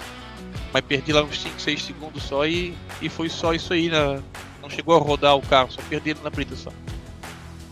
mas 0.74 0.84
perdi 0.84 1.14
lá 1.14 1.24
uns 1.24 1.42
5, 1.42 1.60
6 1.60 1.84
segundos 1.84 2.24
só 2.24 2.46
e, 2.46 2.76
e 3.02 3.08
foi 3.08 3.30
só 3.30 3.54
isso 3.54 3.74
aí. 3.74 3.88
Na, 3.88 4.20
não 4.62 4.70
chegou 4.70 4.96
a 4.96 5.00
rodar 5.00 5.38
o 5.38 5.42
carro, 5.42 5.72
só 5.72 5.82
perdi 5.90 6.10
ele 6.10 6.20
na 6.22 6.30
brita 6.30 6.56
só. 6.56 6.72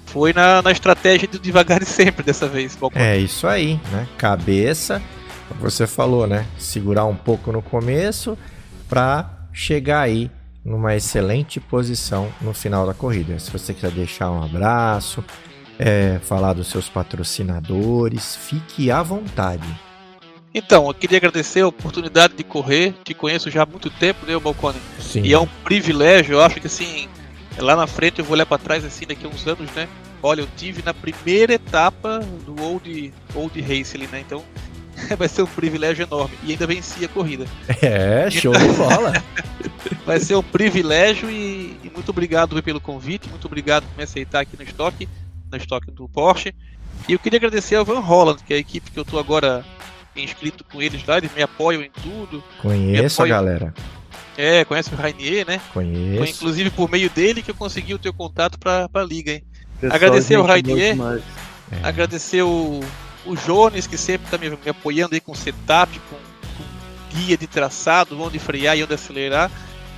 Foi 0.06 0.32
na, 0.32 0.62
na 0.62 0.72
estratégia 0.72 1.28
de 1.28 1.38
devagar 1.38 1.82
e 1.82 1.86
sempre 1.86 2.24
dessa 2.24 2.48
vez. 2.48 2.78
É 2.94 3.18
isso 3.18 3.46
aí, 3.46 3.80
né? 3.92 4.08
Cabeça, 4.18 5.02
você 5.60 5.86
falou, 5.86 6.26
né? 6.28 6.46
Segurar 6.58 7.06
um 7.06 7.16
pouco 7.16 7.52
no 7.52 7.62
começo 7.62 8.38
para 8.88 9.30
chegar 9.52 10.02
aí 10.02 10.32
numa 10.64 10.96
excelente 10.96 11.60
posição 11.60 12.32
no 12.42 12.54
final 12.54 12.86
da 12.86 12.94
corrida. 12.94 13.38
Se 13.40 13.52
você 13.52 13.74
quiser 13.74 13.92
deixar 13.92 14.32
um 14.32 14.44
abraço, 14.44 15.24
é, 15.78 16.20
falar 16.24 16.54
dos 16.54 16.68
seus 16.68 16.88
patrocinadores, 16.88 18.36
fique 18.36 18.90
à 18.90 19.02
vontade. 19.02 19.68
Então, 20.54 20.88
eu 20.88 20.94
queria 20.94 21.18
agradecer 21.18 21.62
a 21.62 21.68
oportunidade 21.68 22.36
de 22.36 22.44
correr. 22.44 22.94
Te 23.04 23.14
conheço 23.14 23.50
já 23.50 23.64
há 23.64 23.66
muito 23.66 23.90
tempo, 23.90 24.26
né, 24.26 24.38
Balcone? 24.38 24.78
Sim. 25.00 25.24
E 25.24 25.34
é 25.34 25.40
um 25.40 25.48
privilégio. 25.64 26.36
Eu 26.36 26.42
acho 26.42 26.62
que 26.62 26.68
assim, 26.68 27.08
lá 27.58 27.76
na 27.76 27.88
frente 27.88 28.20
eu 28.20 28.26
vou 28.26 28.34
olhar 28.34 28.46
para 28.46 28.60
trás 28.60 28.86
assim 28.86 29.06
daqui 29.06 29.26
a 29.26 29.30
uns 29.30 29.48
anos, 29.48 29.72
né? 29.72 29.88
Olha, 30.22 30.42
eu 30.42 30.48
tive 30.56 30.84
na 30.84 30.94
primeira 30.94 31.54
etapa 31.54 32.20
do 32.46 32.62
Old 32.62 33.14
Old 33.36 33.60
Race 33.62 33.98
ali, 33.98 34.08
né? 34.08 34.22
Então, 34.22 34.44
vai 35.18 35.28
ser 35.28 35.44
um 35.44 35.48
privilégio 35.48 36.04
enorme. 36.04 36.36
E 36.44 36.52
ainda 36.52 36.68
venci 36.68 37.04
a 37.06 37.08
corrida. 37.08 37.46
É, 37.82 38.30
show 38.30 38.54
de 38.54 38.68
bola. 38.78 39.14
vai 40.06 40.20
ser 40.20 40.36
um 40.36 40.44
privilégio 40.44 41.30
e, 41.30 41.78
e, 41.84 41.92
muito 41.94 42.10
obrigado 42.10 42.62
pelo 42.62 42.82
convite, 42.82 43.30
muito 43.30 43.46
obrigado 43.46 43.86
por 43.86 43.98
me 43.98 44.04
aceitar 44.04 44.42
aqui 44.42 44.58
no 44.58 44.64
estoque, 44.64 45.08
no 45.52 45.58
estoque 45.58 45.92
do 45.92 46.08
Porsche. 46.08 46.54
E 47.08 47.14
eu 47.14 47.20
queria 47.20 47.38
agradecer 47.38 47.76
ao 47.76 47.86
Van 47.86 48.00
Holland, 48.00 48.44
que 48.44 48.54
é 48.54 48.58
a 48.58 48.60
equipe 48.60 48.92
que 48.92 49.00
eu 49.00 49.06
tô 49.06 49.20
agora 49.20 49.66
inscrito 50.16 50.64
com 50.64 50.82
eles 50.82 51.06
lá, 51.06 51.18
eles 51.18 51.34
me 51.34 51.42
apoiam 51.42 51.82
em 51.82 51.90
tudo. 51.90 52.44
Conheço 52.62 53.22
apoiam... 53.22 53.36
a 53.36 53.42
galera. 53.42 53.74
É, 54.38 54.66
conhece 54.66 54.94
o 54.94 54.98
Rainier, 54.98 55.46
né? 55.46 55.62
Conheço. 55.74 56.18
Foi 56.18 56.30
inclusive 56.30 56.70
por 56.72 56.90
meio 56.90 57.10
dele 57.10 57.42
que 57.42 57.52
eu 57.52 57.56
consegui 57.56 57.94
o 57.94 58.00
teu 58.00 58.14
contato 58.14 58.58
pra, 58.58 58.90
pra 58.90 59.04
liga, 59.04 59.32
hein? 59.32 59.44
Pessoal, 59.80 59.96
agradecer 59.96 60.36
ao 60.36 60.46
Rainier, 60.46 60.96
é. 61.72 61.80
agradecer 61.84 62.42
o, 62.42 62.80
o 63.26 63.36
Jones, 63.36 63.88
que 63.88 63.98
sempre 63.98 64.30
tá 64.30 64.38
me, 64.38 64.50
me 64.50 64.70
apoiando 64.70 65.16
aí 65.16 65.22
com 65.22 65.34
setup, 65.34 66.00
com, 66.10 66.16
com 66.16 67.18
guia 67.18 67.38
de 67.38 67.48
traçado, 67.48 68.22
onde 68.22 68.40
frear 68.40 68.78
e 68.78 68.84
onde 68.84 68.94
acelerar 68.94 69.50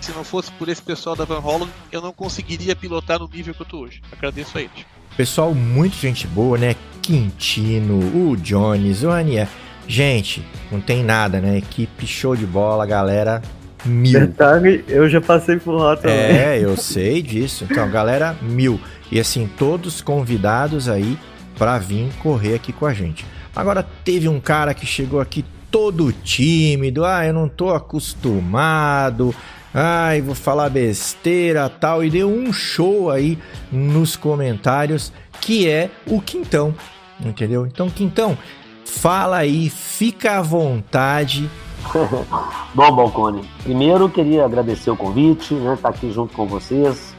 se 0.06 0.12
não 0.12 0.24
fosse 0.24 0.52
por 0.52 0.70
esse 0.70 0.82
pessoal 0.82 1.16
da 1.16 1.26
Van 1.26 1.40
Holland, 1.40 1.72
eu 1.92 2.00
não 2.00 2.14
conseguiria 2.14 2.76
pilotar 2.76 3.20
no 3.20 3.28
nível 3.28 3.54
que 3.54 3.62
eu 3.62 3.66
tô 3.66 3.80
hoje. 3.80 4.02
Agradeço 4.12 4.58
a 4.58 4.62
eles. 4.62 4.86
Pessoal, 5.18 5.56
muito 5.56 5.96
gente 5.96 6.28
boa, 6.28 6.58
né? 6.58 6.76
Quintino, 7.02 8.00
o 8.16 8.38
Jones, 8.38 9.04
o 9.04 9.10
Aniel. 9.10 9.48
Gente, 9.88 10.46
não 10.72 10.80
tem 10.80 11.04
nada, 11.04 11.40
né? 11.40 11.58
Equipe 11.58 12.06
show 12.06 12.36
de 12.36 12.46
bola, 12.46 12.86
galera. 12.86 13.42
Mil. 13.84 14.20
Detalhe, 14.20 14.84
eu 14.88 15.10
já 15.10 15.22
passei 15.22 15.58
por 15.58 15.74
lá 15.74 15.96
também. 15.96 16.16
É, 16.16 16.60
eu 16.60 16.76
sei 16.78 17.22
disso. 17.22 17.66
Então, 17.70 17.90
galera, 17.90 18.36
mil. 18.42 18.80
E 19.12 19.20
assim, 19.20 19.50
todos 19.58 20.02
convidados 20.02 20.90
aí 20.90 21.18
para 21.58 21.78
vir 21.78 22.12
correr 22.22 22.56
aqui 22.56 22.74
com 22.74 22.86
a 22.86 22.94
gente. 22.94 23.26
Agora, 23.56 23.86
teve 24.04 24.28
um 24.28 24.40
cara 24.40 24.74
que 24.74 24.86
chegou 24.86 25.20
aqui 25.20 25.46
todo 25.72 26.12
tímido. 26.12 27.06
Ah, 27.06 27.26
eu 27.26 27.34
não 27.34 27.48
tô 27.48 27.74
acostumado 27.74 29.34
ai, 29.78 30.22
vou 30.22 30.34
falar 30.34 30.70
besteira 30.70 31.68
tal, 31.68 32.02
e 32.02 32.10
deu 32.10 32.30
um 32.30 32.54
show 32.54 33.12
aí 33.12 33.38
nos 33.70 34.16
comentários, 34.16 35.12
que 35.42 35.70
é 35.70 35.92
o 36.08 36.22
Quintão, 36.22 36.74
entendeu? 37.20 37.66
Então, 37.66 37.90
Quintão, 37.90 38.38
fala 38.86 39.38
aí, 39.38 39.70
fica 39.70 40.38
à 40.38 40.42
vontade. 40.42 41.50
Bom, 42.74 42.96
Balcone, 42.96 43.42
primeiro 43.64 44.10
queria 44.10 44.46
agradecer 44.46 44.90
o 44.90 44.96
convite, 44.96 45.54
né, 45.54 45.74
estar 45.74 45.90
tá 45.90 45.96
aqui 45.96 46.10
junto 46.10 46.34
com 46.34 46.48
vocês, 46.48 47.14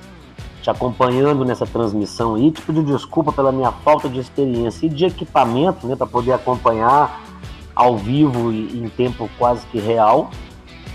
te 0.67 0.71
acompanhando 0.71 1.45
nessa 1.45 1.65
transmissão 1.65 2.35
aí, 2.35 2.51
te 2.51 2.61
pedir 2.61 2.83
desculpa 2.83 3.33
pela 3.33 3.53
minha 3.53 3.71
falta 3.71 4.09
de 4.09 4.19
experiência 4.19 4.87
e 4.87 4.89
de 4.89 5.05
equipamento, 5.05 5.87
né, 5.87 5.95
para 5.95 6.09
poder 6.09 6.33
acompanhar 6.33 7.23
ao 7.73 7.97
vivo 7.97 8.51
e 8.51 8.77
em 8.77 8.89
tempo 8.89 9.31
quase 9.39 9.65
que 9.67 9.79
real, 9.79 10.29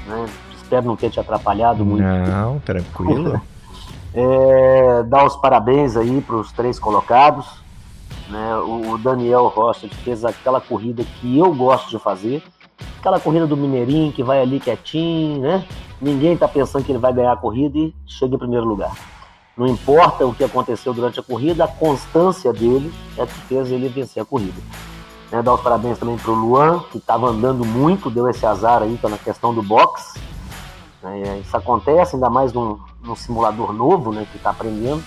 né, 0.06 0.26
espero 0.58 0.86
não 0.86 0.98
ter 0.98 1.10
te 1.10 1.22
atrapalhado 1.22 1.86
muito. 1.86 2.04
Não, 2.04 2.60
tranquilo. 2.60 3.42
é, 4.14 5.04
dar 5.04 5.26
os 5.26 5.38
parabéns 5.38 5.96
aí 5.96 6.20
para 6.20 6.36
os 6.36 6.52
três 6.52 6.78
colocados. 6.78 7.48
Né? 8.28 8.56
O, 8.58 8.98
Daniel 8.98 9.48
Rocha 9.48 9.88
fez 10.04 10.26
aquela 10.26 10.60
corrida 10.60 11.02
que 11.22 11.38
eu 11.38 11.54
gosto 11.56 11.90
de 11.90 11.98
fazer. 11.98 12.44
Aquela 13.00 13.22
corrida 13.22 13.48
do 13.48 13.56
Mineirinho 13.56 14.12
que 14.12 14.22
vai 14.22 14.42
ali 14.42 14.60
quietinho, 14.60 15.40
né? 15.42 15.66
Ninguém 16.02 16.34
está 16.34 16.48
pensando 16.48 16.84
que 16.84 16.92
ele 16.92 17.00
vai 17.00 17.14
ganhar 17.14 17.32
a 17.32 17.38
corrida 17.38 17.78
e 17.78 17.94
chega 18.06 18.36
em 18.36 18.40
primeiro 18.40 18.66
lugar. 18.66 18.92
Não 19.62 19.68
importa 19.68 20.26
o 20.26 20.34
que 20.34 20.44
aconteceu 20.44 20.92
durante 20.92 21.20
a 21.20 21.24
corrida, 21.24 21.66
a 21.66 21.68
constância 21.68 22.52
dele 22.52 22.92
é 23.16 23.28
que 23.28 23.34
fez 23.42 23.72
ele 23.72 23.90
vencer 23.90 24.24
a 24.24 24.26
corrida. 24.26 24.60
Né, 25.32 25.40
dar 25.44 25.54
os 25.54 25.62
parabéns 25.62 26.00
também 26.00 26.18
para 26.18 26.32
o 26.32 26.34
Luan, 26.34 26.80
que 26.92 26.98
estava 26.98 27.28
andando 27.28 27.64
muito, 27.64 28.10
deu 28.10 28.28
esse 28.28 28.44
azar 28.44 28.82
aí 28.82 29.00
na 29.04 29.20
questão 29.20 29.54
do 29.54 29.62
box. 29.62 30.20
Né? 31.04 31.42
Isso 31.46 31.56
acontece 31.56 32.16
ainda 32.16 32.28
mais 32.28 32.52
num, 32.52 32.80
num 33.04 33.16
simulador 33.16 33.72
novo, 33.72 34.12
né, 34.12 34.26
que 34.32 34.38
está 34.38 34.50
aprendendo. 34.50 35.04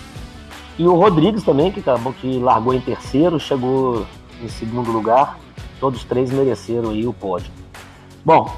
E 0.79 0.87
o 0.87 0.95
Rodrigues 0.95 1.43
também, 1.43 1.69
que, 1.69 1.81
acabou, 1.81 2.13
que 2.13 2.39
largou 2.39 2.73
em 2.73 2.79
terceiro, 2.79 3.37
chegou 3.37 4.05
em 4.41 4.47
segundo 4.47 4.89
lugar. 4.89 5.37
Todos 5.81 6.05
três 6.05 6.31
mereceram 6.31 6.91
aí 6.91 7.05
o 7.05 7.11
pódio. 7.11 7.51
Bom, 8.23 8.55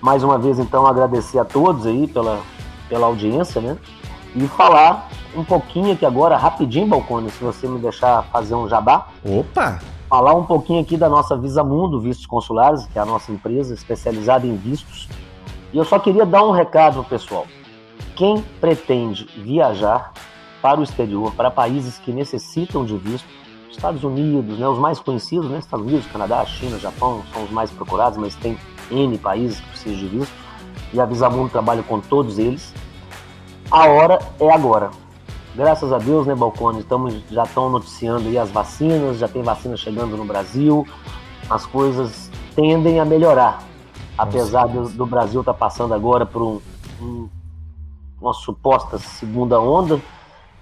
mais 0.00 0.22
uma 0.22 0.38
vez 0.38 0.60
então 0.60 0.86
agradecer 0.86 1.40
a 1.40 1.44
todos 1.44 1.84
aí 1.84 2.06
pela, 2.06 2.40
pela 2.88 3.08
audiência, 3.08 3.60
né? 3.60 3.76
E 4.34 4.46
falar 4.48 5.08
um 5.34 5.44
pouquinho 5.44 5.92
aqui 5.92 6.06
agora, 6.06 6.36
rapidinho, 6.36 6.86
Balcone, 6.86 7.30
se 7.30 7.42
você 7.42 7.68
me 7.68 7.78
deixar 7.78 8.22
fazer 8.24 8.54
um 8.54 8.68
jabá. 8.68 9.08
Opa! 9.24 9.78
Falar 10.08 10.34
um 10.34 10.44
pouquinho 10.44 10.80
aqui 10.80 10.96
da 10.96 11.08
nossa 11.08 11.36
Visa 11.36 11.64
Mundo 11.64 12.00
Vistos 12.00 12.26
Consulares, 12.26 12.86
que 12.86 12.98
é 12.98 13.02
a 13.02 13.06
nossa 13.06 13.32
empresa 13.32 13.72
especializada 13.72 14.46
em 14.46 14.56
vistos 14.56 15.08
e 15.72 15.78
eu 15.78 15.84
só 15.84 15.98
queria 15.98 16.26
dar 16.26 16.44
um 16.44 16.50
recado 16.50 17.02
pessoal. 17.04 17.46
Quem 18.14 18.42
pretende 18.60 19.24
viajar 19.38 20.12
para 20.60 20.78
o 20.78 20.82
exterior, 20.82 21.32
para 21.32 21.50
países 21.50 21.98
que 21.98 22.12
necessitam 22.12 22.84
de 22.84 22.96
visto, 22.96 23.26
Estados 23.70 24.04
Unidos, 24.04 24.58
né, 24.58 24.68
os 24.68 24.78
mais 24.78 25.00
conhecidos, 25.00 25.50
né, 25.50 25.58
Estados 25.58 25.86
Unidos, 25.86 26.06
Canadá, 26.12 26.44
China, 26.44 26.78
Japão, 26.78 27.22
são 27.32 27.44
os 27.44 27.50
mais 27.50 27.70
procurados, 27.70 28.18
mas 28.18 28.34
tem 28.34 28.58
N 28.90 29.16
países 29.16 29.60
que 29.60 29.68
precisam 29.68 29.98
de 29.98 30.06
visto, 30.08 30.34
e 30.92 31.00
a 31.00 31.06
Visamundo 31.06 31.48
trabalha 31.48 31.82
com 31.82 31.98
todos 32.00 32.38
eles. 32.38 32.74
A 33.72 33.86
hora 33.86 34.18
é 34.38 34.52
agora. 34.52 34.90
Graças 35.54 35.92
a 35.92 35.98
Deus, 35.98 36.26
né, 36.26 36.34
Balcone, 36.34 36.80
estamos, 36.80 37.14
já 37.30 37.42
estão 37.44 37.70
noticiando 37.70 38.28
aí 38.28 38.38
as 38.38 38.50
vacinas, 38.50 39.18
já 39.18 39.26
tem 39.26 39.42
vacina 39.42 39.76
chegando 39.76 40.16
no 40.16 40.24
Brasil, 40.24 40.86
as 41.50 41.66
coisas 41.66 42.30
tendem 42.54 43.00
a 43.00 43.04
melhorar 43.04 43.72
apesar 44.16 44.66
do, 44.66 44.88
do, 44.88 45.06
Brasil 45.06 45.40
estar 45.40 45.52
tá 45.52 45.58
passando 45.58 45.94
agora 45.94 46.24
por 46.24 46.42
um, 46.42 46.60
um, 47.00 47.28
uma 48.20 48.32
suposta 48.32 48.98
segunda 48.98 49.60
onda, 49.60 50.00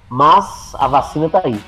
mas 0.09 0.75
a 0.75 0.87
vacina 0.87 1.27
está 1.27 1.43
aí. 1.45 1.61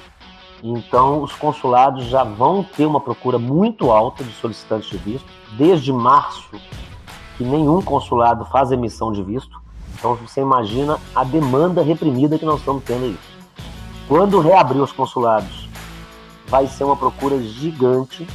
Então, 0.62 1.22
os 1.22 1.32
consulados 1.34 2.04
já 2.04 2.22
vão 2.22 2.62
ter 2.62 2.86
uma 2.86 3.00
procura 3.00 3.38
muito 3.38 3.90
alta 3.90 4.22
de 4.22 4.32
solicitantes 4.32 4.88
de 4.88 4.96
visto. 4.96 5.26
Desde 5.56 5.92
março, 5.92 6.50
que 7.36 7.44
nenhum 7.44 7.82
consulado 7.82 8.44
faz 8.44 8.70
emissão 8.70 9.10
de 9.10 9.22
visto. 9.22 9.60
Então, 10.02 10.16
você 10.16 10.40
imagina 10.40 10.98
a 11.14 11.22
demanda 11.22 11.80
reprimida 11.80 12.36
que 12.36 12.44
nós 12.44 12.58
estamos 12.58 12.82
tendo 12.82 13.04
aí. 13.04 13.16
Quando 14.08 14.40
reabrir 14.40 14.80
os 14.80 14.90
consulados, 14.90 15.68
vai 16.48 16.66
ser 16.66 16.82
uma 16.82 16.96
procura 16.96 17.40
gigante 17.40 18.26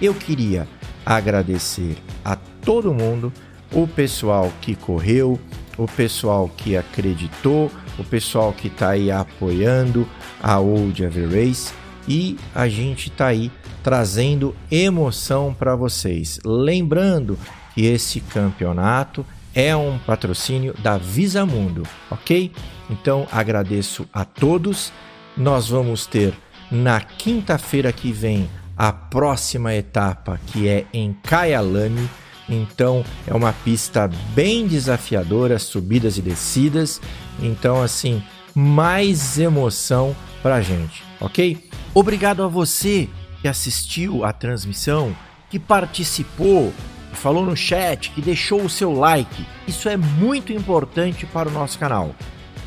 Eu 0.00 0.14
queria 0.14 0.66
agradecer 1.04 1.96
a 2.24 2.36
todo 2.36 2.94
mundo, 2.94 3.32
o 3.72 3.86
pessoal 3.86 4.52
que 4.60 4.74
correu, 4.74 5.38
o 5.76 5.86
pessoal 5.86 6.48
que 6.48 6.76
acreditou, 6.76 7.70
o 7.98 8.04
pessoal 8.04 8.52
que 8.52 8.68
está 8.68 8.90
aí 8.90 9.10
apoiando 9.10 10.06
a 10.42 10.58
Old 10.58 11.02
Ever 11.02 11.28
Race 11.28 11.72
e 12.08 12.36
a 12.54 12.68
gente 12.68 13.08
está 13.08 13.26
aí 13.26 13.50
trazendo 13.82 14.54
emoção 14.70 15.54
para 15.54 15.74
vocês. 15.76 16.38
Lembrando 16.44 17.38
que 17.74 17.86
esse 17.86 18.20
campeonato 18.20 19.26
é 19.54 19.74
um 19.76 19.98
patrocínio 19.98 20.74
da 20.78 20.98
Visa 20.98 21.46
Mundo, 21.46 21.84
ok? 22.10 22.50
Então 22.90 23.26
agradeço 23.30 24.06
a 24.12 24.24
todos. 24.24 24.92
Nós 25.36 25.68
vamos 25.68 26.06
ter 26.06 26.34
na 26.70 27.00
quinta-feira 27.00 27.92
que 27.92 28.10
vem 28.12 28.48
a 28.76 28.92
próxima 28.92 29.74
etapa 29.74 30.40
que 30.46 30.68
é 30.68 30.86
em 30.92 31.16
Kyalami 31.22 32.08
então 32.48 33.04
é 33.26 33.34
uma 33.34 33.52
pista 33.52 34.10
bem 34.34 34.66
desafiadora, 34.66 35.58
subidas 35.58 36.18
e 36.18 36.22
descidas. 36.22 37.00
Então, 37.40 37.82
assim, 37.82 38.22
mais 38.54 39.38
emoção 39.38 40.14
pra 40.42 40.60
gente, 40.60 41.02
ok? 41.20 41.68
Obrigado 41.94 42.42
a 42.42 42.48
você 42.48 43.08
que 43.40 43.48
assistiu 43.48 44.24
a 44.24 44.32
transmissão, 44.32 45.16
que 45.50 45.58
participou, 45.58 46.72
que 47.10 47.16
falou 47.16 47.44
no 47.44 47.56
chat, 47.56 48.10
que 48.10 48.20
deixou 48.20 48.62
o 48.62 48.70
seu 48.70 48.92
like. 48.92 49.46
Isso 49.66 49.88
é 49.88 49.96
muito 49.96 50.52
importante 50.52 51.26
para 51.26 51.48
o 51.48 51.52
nosso 51.52 51.78
canal. 51.78 52.14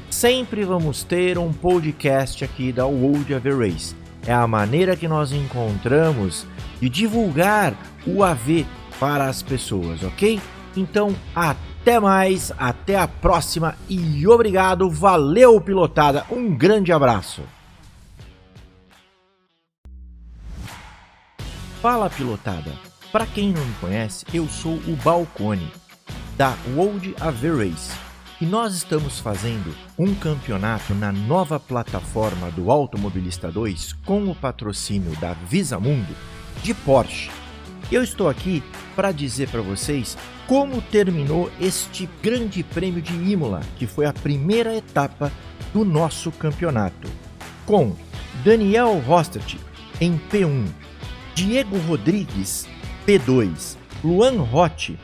Sempre 0.10 0.64
vamos 0.64 1.04
ter 1.04 1.38
um 1.38 1.52
podcast 1.52 2.44
aqui 2.44 2.72
da 2.72 2.86
World 2.86 3.34
of 3.34 3.50
Race. 3.50 4.07
É 4.28 4.34
a 4.34 4.46
maneira 4.46 4.98
que 4.98 5.08
nós 5.08 5.32
encontramos 5.32 6.46
de 6.82 6.90
divulgar 6.90 7.74
o 8.06 8.22
AV 8.22 8.66
para 9.00 9.28
as 9.28 9.42
pessoas, 9.42 10.04
ok? 10.04 10.42
Então, 10.76 11.16
até 11.34 11.98
mais, 11.98 12.52
até 12.58 12.98
a 12.98 13.08
próxima 13.08 13.76
e 13.88 14.28
obrigado, 14.28 14.90
valeu 14.90 15.62
pilotada, 15.62 16.26
um 16.30 16.54
grande 16.54 16.92
abraço. 16.92 17.42
Fala 21.82 22.10
pilotada, 22.10 22.74
para 23.14 23.26
quem 23.26 23.54
não 23.54 23.64
me 23.64 23.74
conhece, 23.76 24.26
eu 24.34 24.46
sou 24.50 24.74
o 24.74 24.98
Balcone 25.04 25.72
da 26.36 26.54
World 26.76 27.16
Average 27.22 28.07
e 28.40 28.46
nós 28.46 28.76
estamos 28.76 29.20
fazendo 29.20 29.76
um 29.98 30.14
campeonato 30.14 30.94
na 30.94 31.12
nova 31.12 31.60
plataforma 31.60 32.52
do 32.52 32.70
Automobilista 32.72 33.52
2 33.52 33.94
com 34.06 34.30
o 34.30 34.36
patrocínio 34.36 35.16
da 35.20 35.34
Visa 35.34 35.80
Mundo 35.80 36.16
de 36.62 36.74
Porsche. 36.74 37.32
Eu 37.92 38.04
estou 38.04 38.30
aqui 38.30 38.64
para 38.96 39.12
dizer 39.12 39.50
para 39.50 39.62
vocês 39.62 40.16
como 40.46 40.82
terminou 40.82 41.52
este 41.60 42.08
Grande 42.22 42.64
Prêmio 42.64 43.02
de 43.02 43.14
Imola, 43.14 43.62
que 43.76 43.88
foi 43.88 44.06
a 44.06 44.14
primeira 44.14 44.76
etapa 44.76 45.32
do 45.74 45.84
nosso 45.84 46.32
campeonato. 46.32 47.10
Com 47.66 47.96
Daniel 48.46 49.00
Rostet 49.00 49.60
em 50.00 50.20
P1, 50.32 50.68
Diego 51.34 51.78
Rodrigues 51.80 52.68
P2, 53.06 53.78
Luan 54.04 54.42
Rotti 54.44 54.98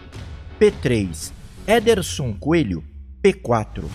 P3, 0.60 1.32
Ederson 1.68 2.34
Coelho 2.34 2.93
P4, 3.24 3.86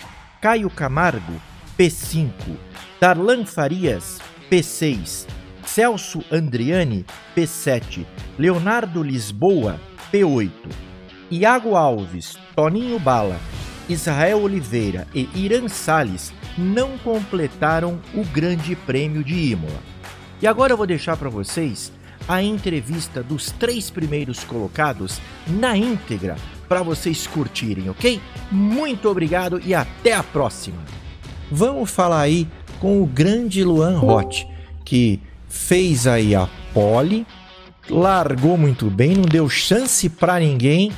Caio 0.41 0.71
Camargo 0.71 1.39
P5, 1.77 2.31
Darlan 2.99 3.45
Farias 3.45 4.19
P6, 4.49 5.27
Celso 5.63 6.23
Andriani 6.31 7.05
P7, 7.37 8.07
Leonardo 8.39 9.03
Lisboa 9.03 9.79
P8. 10.11 10.49
Iago 11.29 11.75
Alves, 11.75 12.39
Toninho 12.55 12.97
Bala, 12.97 13.39
Israel 13.87 14.41
Oliveira 14.41 15.07
e 15.13 15.29
Irã 15.35 15.67
Salles 15.67 16.33
não 16.57 16.97
completaram 16.97 18.01
o 18.15 18.23
Grande 18.25 18.75
Prêmio 18.75 19.23
de 19.23 19.51
Imola. 19.51 19.79
E 20.41 20.47
agora 20.47 20.73
eu 20.73 20.77
vou 20.77 20.87
deixar 20.87 21.15
para 21.17 21.29
vocês 21.29 21.93
a 22.27 22.41
entrevista 22.41 23.21
dos 23.21 23.51
três 23.51 23.91
primeiros 23.91 24.43
colocados 24.43 25.21
na 25.47 25.77
íntegra 25.77 26.35
para 26.69 26.83
vocês 26.83 27.27
curtirem, 27.27 27.89
ok? 27.89 28.21
Muito 28.49 29.09
obrigado 29.09 29.59
e 29.65 29.73
até 29.73 30.13
a 30.13 30.23
próxima. 30.23 30.77
Vamos 31.51 31.89
falar 31.89 32.21
aí 32.21 32.47
com 32.79 33.01
o 33.01 33.05
grande 33.05 33.63
Luan 33.63 33.97
Roth, 33.97 34.45
que 34.85 35.19
fez 35.49 36.05
aí 36.07 36.35
a 36.35 36.47
pole 36.73 37.25
largou 37.89 38.57
muito 38.57 38.89
bem, 38.89 39.15
não 39.15 39.23
deu 39.23 39.49
chance 39.49 40.07
para 40.07 40.39
ninguém, 40.39 40.91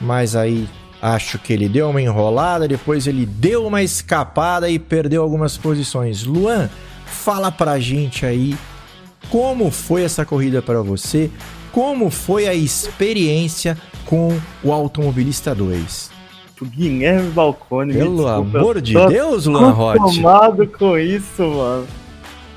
mas 0.00 0.36
aí 0.36 0.68
acho 1.02 1.38
que 1.38 1.52
ele 1.52 1.68
deu 1.68 1.90
uma 1.90 2.00
enrolada, 2.00 2.68
depois 2.68 3.06
ele 3.06 3.26
deu 3.26 3.66
uma 3.66 3.82
escapada 3.82 4.70
e 4.70 4.78
perdeu 4.78 5.22
algumas 5.22 5.56
posições. 5.56 6.24
Luan, 6.24 6.70
fala 7.04 7.50
pra 7.50 7.78
gente 7.78 8.24
aí 8.24 8.56
como 9.28 9.70
foi 9.70 10.04
essa 10.04 10.24
corrida 10.24 10.62
para 10.62 10.80
você, 10.82 11.30
como 11.72 12.10
foi 12.10 12.46
a 12.46 12.54
experiência 12.54 13.76
com 14.06 14.38
o 14.62 14.72
Automobilista 14.72 15.54
2. 15.54 16.10
Guilherme 16.62 17.30
Balcone, 17.32 17.92
Pelo 17.92 18.16
desculpa, 18.16 18.58
amor 18.58 18.80
de 18.80 18.94
Deus, 18.94 19.44
Luan 19.44 19.72
Roth. 19.72 19.96
tomado 19.96 20.66
com 20.66 20.96
isso, 20.96 21.42
mano. 21.42 21.86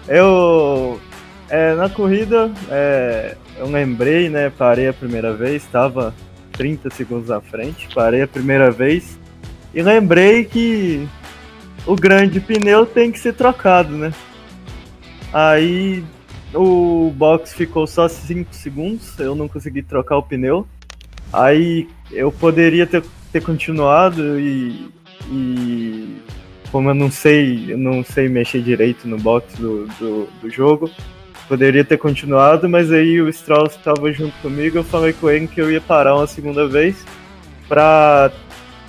Eu 0.08 1.00
é, 1.50 1.74
na 1.74 1.90
corrida, 1.90 2.52
é, 2.70 3.36
eu 3.58 3.68
lembrei, 3.68 4.30
né? 4.30 4.52
Parei 4.56 4.88
a 4.88 4.94
primeira 4.94 5.34
vez, 5.34 5.64
estava 5.64 6.14
30 6.54 6.90
segundos 6.92 7.32
à 7.32 7.42
frente, 7.42 7.90
parei 7.94 8.22
a 8.22 8.28
primeira 8.28 8.70
vez 8.70 9.20
e 9.74 9.82
lembrei 9.82 10.46
que 10.46 11.08
o 11.86 11.96
grande 11.96 12.40
pneu 12.40 12.86
tem 12.86 13.12
que 13.12 13.20
ser 13.20 13.34
trocado, 13.34 13.98
né? 13.98 14.14
Aí 15.34 16.04
o 16.54 17.12
box 17.16 17.54
ficou 17.54 17.88
só 17.88 18.08
5 18.08 18.54
segundos, 18.54 19.18
eu 19.20 19.36
não 19.36 19.48
consegui 19.48 19.82
trocar 19.82 20.18
o 20.18 20.24
pneu. 20.24 20.68
Aí 21.32 21.88
eu 22.12 22.32
poderia 22.32 22.88
ter, 22.88 23.04
ter 23.32 23.42
continuado 23.42 24.40
e, 24.40 24.90
e 25.32 26.18
como 26.72 26.90
eu 26.90 26.96
não 26.96 27.12
sei, 27.12 27.74
eu 27.74 27.78
não 27.78 28.04
sei 28.04 28.28
mexer 28.30 28.62
direito 28.62 29.08
no 29.08 29.18
box 29.18 29.56
do, 29.58 29.88
do, 30.00 30.28
do 30.42 30.50
jogo, 30.50 30.90
poderia 31.48 31.84
ter 31.84 31.98
continuado, 31.98 32.70
mas 32.70 32.92
aí 32.92 33.22
o 33.22 33.30
Strauss 33.30 33.76
estava 33.76 34.12
junto 34.12 34.36
comigo, 34.42 34.78
eu 34.78 34.84
falei 34.84 35.14
com 35.14 35.30
ele 35.30 35.48
que 35.48 35.60
eu 35.60 35.72
ia 35.72 35.82
parar 35.82 36.16
uma 36.16 36.28
segunda 36.28 36.68
vez 36.68 37.04
para 37.68 38.32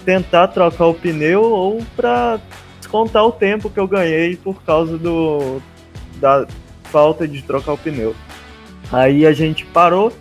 tentar 0.04 0.48
trocar 0.48 0.86
o 0.86 0.94
pneu 0.94 1.42
ou 1.42 1.84
para 1.96 2.40
descontar 2.78 3.24
o 3.24 3.32
tempo 3.32 3.70
que 3.70 3.78
eu 3.78 3.86
ganhei 3.86 4.36
por 4.36 4.62
causa 4.62 4.96
do 4.96 5.60
da 6.16 6.46
falta 6.84 7.26
de 7.26 7.40
trocar 7.42 7.72
o 7.72 7.78
pneu. 7.78 8.14
Aí 8.92 9.24
a 9.24 9.32
gente 9.32 9.64
parou 9.66 10.12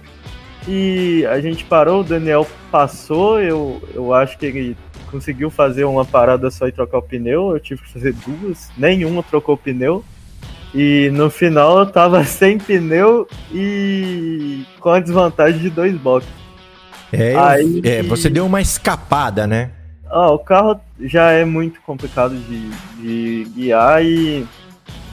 e 0.67 1.25
a 1.27 1.39
gente 1.39 1.63
parou, 1.65 2.01
o 2.01 2.03
Daniel 2.03 2.47
passou, 2.71 3.39
eu, 3.39 3.81
eu 3.93 4.13
acho 4.13 4.37
que 4.37 4.45
ele 4.45 4.77
conseguiu 5.09 5.49
fazer 5.49 5.85
uma 5.85 6.05
parada 6.05 6.51
só 6.51 6.67
e 6.67 6.71
trocar 6.71 6.99
o 6.99 7.01
pneu, 7.01 7.51
eu 7.51 7.59
tive 7.59 7.81
que 7.81 7.91
fazer 7.91 8.13
duas, 8.13 8.69
nenhuma 8.77 9.23
trocou 9.23 9.55
o 9.55 9.57
pneu. 9.57 10.03
E 10.73 11.09
no 11.13 11.31
final 11.31 11.79
eu 11.79 11.85
tava 11.87 12.23
sem 12.25 12.59
pneu 12.59 13.27
e 13.51 14.63
com 14.79 14.89
a 14.89 14.99
desvantagem 14.99 15.59
de 15.59 15.69
dois 15.69 15.95
boxes. 15.95 16.29
É, 17.11 17.35
Aí, 17.35 17.81
é, 17.83 18.03
você 18.03 18.29
deu 18.29 18.45
uma 18.45 18.61
escapada, 18.61 19.47
né? 19.47 19.71
Ah, 20.07 20.31
o 20.31 20.39
carro 20.39 20.79
já 21.01 21.31
é 21.31 21.43
muito 21.43 21.81
complicado 21.81 22.35
de, 22.35 22.69
de 23.01 23.49
guiar 23.55 24.03
e 24.03 24.45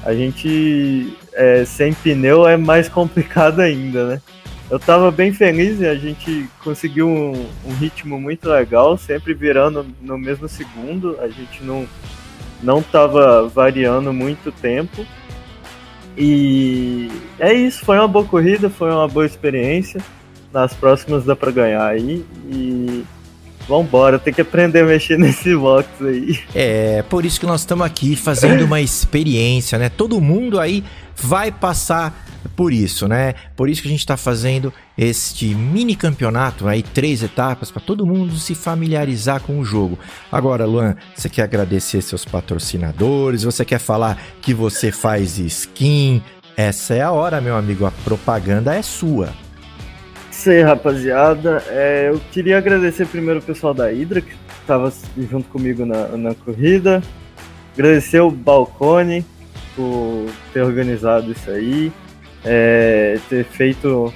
a 0.04 0.14
gente 0.14 1.16
é, 1.32 1.64
sem 1.64 1.92
pneu 1.92 2.46
é 2.46 2.56
mais 2.56 2.88
complicado 2.90 3.60
ainda, 3.60 4.06
né? 4.08 4.20
Eu 4.68 4.80
tava 4.80 5.10
bem 5.12 5.32
feliz 5.32 5.80
e 5.80 5.86
a 5.86 5.94
gente 5.94 6.48
conseguiu 6.62 7.08
um, 7.08 7.46
um 7.64 7.74
ritmo 7.74 8.20
muito 8.20 8.48
legal, 8.48 8.98
sempre 8.98 9.32
virando 9.32 9.86
no 10.00 10.18
mesmo 10.18 10.48
segundo, 10.48 11.16
a 11.20 11.28
gente 11.28 11.62
não, 11.62 11.86
não 12.62 12.82
tava 12.82 13.48
variando 13.48 14.12
muito 14.12 14.50
tempo. 14.50 15.06
E 16.18 17.08
é 17.38 17.52
isso, 17.52 17.84
foi 17.84 17.96
uma 17.96 18.08
boa 18.08 18.24
corrida, 18.24 18.68
foi 18.68 18.90
uma 18.90 19.06
boa 19.06 19.26
experiência. 19.26 20.00
Nas 20.52 20.72
próximas 20.72 21.24
dá 21.24 21.36
pra 21.36 21.50
ganhar 21.50 21.86
aí. 21.86 22.24
E 22.48 23.04
Vambora, 23.68 24.18
tem 24.18 24.32
que 24.32 24.40
aprender 24.40 24.80
a 24.80 24.84
mexer 24.84 25.18
nesse 25.18 25.54
box 25.56 25.88
aí. 26.00 26.38
É, 26.54 27.02
por 27.02 27.24
isso 27.24 27.40
que 27.40 27.46
nós 27.46 27.60
estamos 27.60 27.84
aqui 27.84 28.14
fazendo 28.14 28.64
uma 28.64 28.80
experiência, 28.80 29.78
né? 29.78 29.88
Todo 29.88 30.20
mundo 30.20 30.60
aí 30.60 30.84
vai 31.16 31.50
passar 31.50 32.26
por 32.54 32.72
isso, 32.72 33.08
né? 33.08 33.34
Por 33.56 33.68
isso 33.68 33.82
que 33.82 33.88
a 33.88 33.90
gente 33.90 34.00
está 34.00 34.16
fazendo 34.16 34.72
este 34.96 35.54
mini 35.54 35.96
campeonato 35.96 36.68
aí, 36.68 36.82
três 36.82 37.22
etapas, 37.22 37.70
para 37.70 37.82
todo 37.82 38.06
mundo 38.06 38.36
se 38.36 38.54
familiarizar 38.54 39.40
com 39.40 39.58
o 39.58 39.64
jogo. 39.64 39.98
Agora, 40.30 40.64
Luan, 40.64 40.94
você 41.14 41.28
quer 41.28 41.42
agradecer 41.42 42.00
seus 42.02 42.24
patrocinadores? 42.24 43.42
Você 43.42 43.64
quer 43.64 43.80
falar 43.80 44.18
que 44.40 44.54
você 44.54 44.92
faz 44.92 45.38
skin? 45.38 46.22
Essa 46.56 46.94
é 46.94 47.02
a 47.02 47.10
hora, 47.10 47.40
meu 47.40 47.56
amigo. 47.56 47.84
A 47.84 47.90
propaganda 47.90 48.74
é 48.74 48.80
sua 48.80 49.34
aí, 50.44 50.62
rapaziada. 50.62 51.62
É, 51.68 52.10
eu 52.10 52.20
queria 52.30 52.58
agradecer 52.58 53.06
primeiro 53.06 53.40
o 53.40 53.42
pessoal 53.42 53.72
da 53.72 53.88
Hydra, 53.88 54.20
que 54.20 54.34
estava 54.60 54.92
junto 55.30 55.48
comigo 55.48 55.86
na, 55.86 56.08
na 56.08 56.34
corrida. 56.34 57.02
Agradecer 57.74 58.20
o 58.20 58.30
Balcone 58.30 59.24
por 59.74 60.26
ter 60.52 60.62
organizado 60.62 61.32
isso 61.32 61.50
aí, 61.50 61.92
é, 62.44 63.18
ter 63.28 63.44
feito 63.44 64.12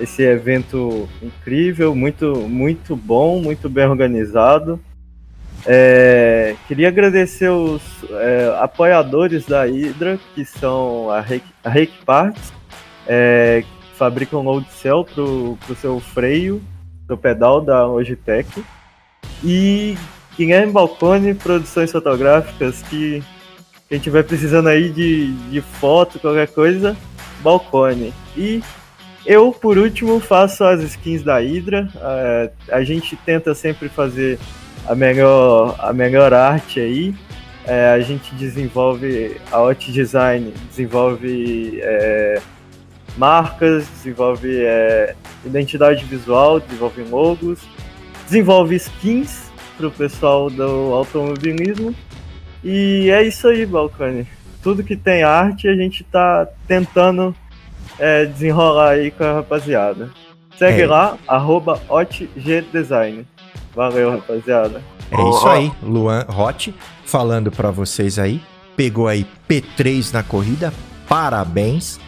esse 0.00 0.22
evento 0.22 1.08
incrível, 1.22 1.94
muito, 1.94 2.36
muito 2.48 2.94
bom, 2.94 3.40
muito 3.40 3.68
bem 3.68 3.86
organizado. 3.86 4.80
É, 5.66 6.54
queria 6.66 6.88
agradecer 6.88 7.48
os 7.48 7.82
é, 8.10 8.56
apoiadores 8.60 9.44
da 9.44 9.64
Hydra, 9.64 10.18
que 10.34 10.44
são 10.44 11.10
a 11.10 11.20
Reiki, 11.20 11.52
a 11.64 12.04
Parts, 12.04 12.52
é, 13.06 13.64
fabrica 13.98 14.36
um 14.36 14.42
load 14.42 14.66
cell 14.70 15.04
pro, 15.04 15.58
pro 15.66 15.74
seu 15.74 15.98
freio, 15.98 16.62
do 17.06 17.18
pedal 17.18 17.60
da 17.60 17.84
Logitech. 17.84 18.64
E 19.42 19.98
Guilherme 20.36 20.72
Balcone, 20.72 21.34
produções 21.34 21.90
fotográficas, 21.90 22.80
que 22.82 23.22
quem 23.88 23.98
tiver 23.98 24.22
precisando 24.22 24.68
aí 24.68 24.88
de, 24.90 25.32
de 25.50 25.60
foto, 25.60 26.20
qualquer 26.20 26.46
coisa, 26.48 26.96
Balcone. 27.42 28.14
E 28.36 28.62
eu, 29.26 29.50
por 29.50 29.76
último, 29.76 30.20
faço 30.20 30.62
as 30.62 30.80
skins 30.82 31.22
da 31.22 31.38
Hydra. 31.38 31.88
É, 31.96 32.50
a 32.70 32.84
gente 32.84 33.16
tenta 33.16 33.54
sempre 33.54 33.88
fazer 33.88 34.38
a 34.86 34.94
melhor, 34.94 35.74
a 35.78 35.92
melhor 35.92 36.32
arte 36.32 36.78
aí. 36.78 37.14
É, 37.66 37.90
a 37.90 38.00
gente 38.00 38.34
desenvolve 38.34 39.36
a 39.50 39.60
Hot 39.60 39.92
Design, 39.92 40.54
desenvolve 40.70 41.80
é, 41.82 42.40
marcas, 43.18 43.86
desenvolve 43.88 44.64
é, 44.64 45.14
identidade 45.44 46.04
visual, 46.04 46.60
desenvolve 46.60 47.02
logos, 47.02 47.60
desenvolve 48.24 48.76
skins 48.76 49.50
para 49.76 49.88
o 49.88 49.90
pessoal 49.90 50.48
do 50.48 50.94
automobilismo. 50.94 51.94
E 52.62 53.10
é 53.10 53.22
isso 53.22 53.48
aí, 53.48 53.66
Balcone. 53.66 54.26
Tudo 54.62 54.82
que 54.82 54.96
tem 54.96 55.22
arte 55.22 55.68
a 55.68 55.74
gente 55.74 56.02
está 56.02 56.46
tentando 56.66 57.34
é, 57.98 58.24
desenrolar 58.24 58.90
aí 58.90 59.10
com 59.10 59.24
a 59.24 59.34
rapaziada. 59.34 60.10
Segue 60.56 60.82
é. 60.82 60.86
lá, 60.86 61.16
arroba 61.26 61.80
HotGDesign. 61.88 63.26
Valeu, 63.74 64.10
rapaziada. 64.10 64.82
É 65.10 65.28
isso 65.28 65.48
aí, 65.48 65.72
Luan 65.82 66.26
Hot 66.28 66.74
falando 67.04 67.50
para 67.50 67.70
vocês 67.70 68.18
aí. 68.18 68.40
Pegou 68.76 69.08
aí 69.08 69.26
P3 69.48 70.12
na 70.12 70.22
corrida, 70.22 70.72
parabéns. 71.08 71.98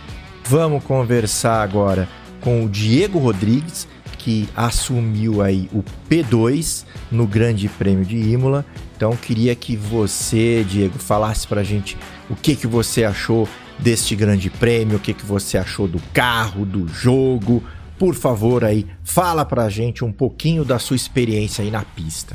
Vamos 0.50 0.82
conversar 0.82 1.62
agora 1.62 2.08
com 2.40 2.64
o 2.64 2.68
Diego 2.68 3.20
Rodrigues, 3.20 3.86
que 4.18 4.48
assumiu 4.56 5.42
aí 5.42 5.70
o 5.72 5.84
P2 6.10 6.84
no 7.08 7.24
Grande 7.24 7.68
Prêmio 7.68 8.04
de 8.04 8.16
Imola. 8.16 8.66
Então 8.96 9.16
queria 9.16 9.54
que 9.54 9.76
você, 9.76 10.66
Diego, 10.68 10.98
falasse 10.98 11.46
pra 11.46 11.62
gente 11.62 11.96
o 12.28 12.34
que 12.34 12.56
que 12.56 12.66
você 12.66 13.04
achou 13.04 13.48
deste 13.78 14.16
Grande 14.16 14.50
Prêmio, 14.50 14.96
o 14.96 15.00
que 15.00 15.14
que 15.14 15.24
você 15.24 15.56
achou 15.56 15.86
do 15.86 16.00
carro, 16.12 16.64
do 16.64 16.88
jogo. 16.88 17.62
Por 17.96 18.16
favor 18.16 18.64
aí, 18.64 18.88
fala 19.04 19.44
pra 19.44 19.68
gente 19.68 20.04
um 20.04 20.10
pouquinho 20.10 20.64
da 20.64 20.80
sua 20.80 20.96
experiência 20.96 21.62
aí 21.62 21.70
na 21.70 21.84
pista. 21.84 22.34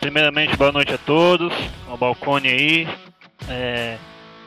Primeiramente, 0.00 0.54
boa 0.58 0.70
noite 0.70 0.92
a 0.92 0.98
todos, 0.98 1.50
o 1.90 1.96
balcone 1.96 2.48
aí. 2.48 2.88
É, 3.48 3.96